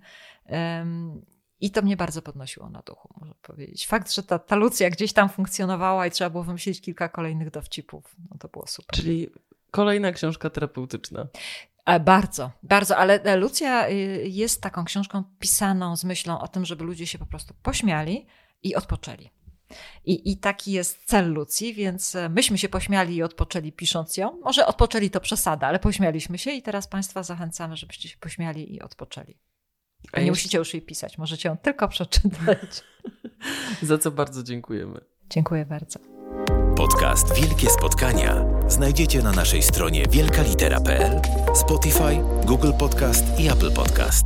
I 1.61 1.71
to 1.71 1.81
mnie 1.81 1.97
bardzo 1.97 2.21
podnosiło 2.21 2.69
na 2.69 2.81
duchu, 2.81 3.13
można 3.17 3.35
powiedzieć. 3.41 3.87
Fakt, 3.87 4.11
że 4.11 4.23
ta, 4.23 4.39
ta 4.39 4.55
Lucja 4.55 4.89
gdzieś 4.89 5.13
tam 5.13 5.29
funkcjonowała 5.29 6.07
i 6.07 6.11
trzeba 6.11 6.29
było 6.29 6.43
wymyślić 6.43 6.81
kilka 6.81 7.09
kolejnych 7.09 7.51
dowcipów, 7.51 8.15
no 8.31 8.37
to 8.37 8.47
było 8.47 8.67
super. 8.67 8.99
Czyli 8.99 9.29
Kolejna 9.73 10.11
książka 10.11 10.49
terapeutyczna. 10.49 11.27
E, 11.85 11.99
bardzo, 11.99 12.51
bardzo, 12.63 12.97
ale 12.97 13.23
e, 13.23 13.35
Lucja 13.35 13.89
y, 13.89 13.93
jest 14.27 14.61
taką 14.61 14.85
książką 14.85 15.23
pisaną 15.39 15.95
z 15.95 16.03
myślą 16.03 16.39
o 16.39 16.47
tym, 16.47 16.65
żeby 16.65 16.83
ludzie 16.83 17.07
się 17.07 17.17
po 17.17 17.25
prostu 17.25 17.53
pośmiali 17.63 18.27
i 18.63 18.75
odpoczęli. 18.75 19.29
I, 20.05 20.31
I 20.31 20.37
taki 20.37 20.71
jest 20.71 21.05
cel 21.05 21.33
Lucji, 21.33 21.73
więc 21.73 22.15
e, 22.15 22.29
myśmy 22.29 22.57
się 22.57 22.69
pośmiali 22.69 23.15
i 23.15 23.23
odpoczęli 23.23 23.71
pisząc 23.71 24.17
ją. 24.17 24.39
Może 24.43 24.65
odpoczęli 24.65 25.09
to 25.09 25.19
przesada, 25.19 25.67
ale 25.67 25.79
pośmialiśmy 25.79 26.37
się 26.37 26.51
i 26.51 26.61
teraz 26.61 26.87
Państwa 26.87 27.23
zachęcamy, 27.23 27.77
żebyście 27.77 28.09
się 28.09 28.17
pośmiali 28.17 28.75
i 28.75 28.81
odpoczęli. 28.81 29.37
A 30.11 30.19
nie 30.19 30.31
musicie 30.31 30.57
już 30.57 30.73
jej 30.73 30.81
pisać, 30.81 31.17
możecie 31.17 31.49
ją 31.49 31.57
tylko 31.57 31.87
przeczytać. 31.87 32.83
Za 33.81 33.97
co 33.97 34.11
bardzo 34.11 34.43
dziękujemy. 34.43 34.99
Dziękuję 35.29 35.65
bardzo. 35.65 36.22
Podcast 37.13 37.35
Wielkie 37.35 37.69
Spotkania 37.69 38.45
znajdziecie 38.67 39.21
na 39.21 39.31
naszej 39.31 39.63
stronie 39.63 40.05
wielkalitera.pl, 40.09 41.21
Spotify, 41.55 42.23
Google 42.45 42.73
Podcast 42.73 43.39
i 43.39 43.49
Apple 43.49 43.71
Podcast. 43.71 44.25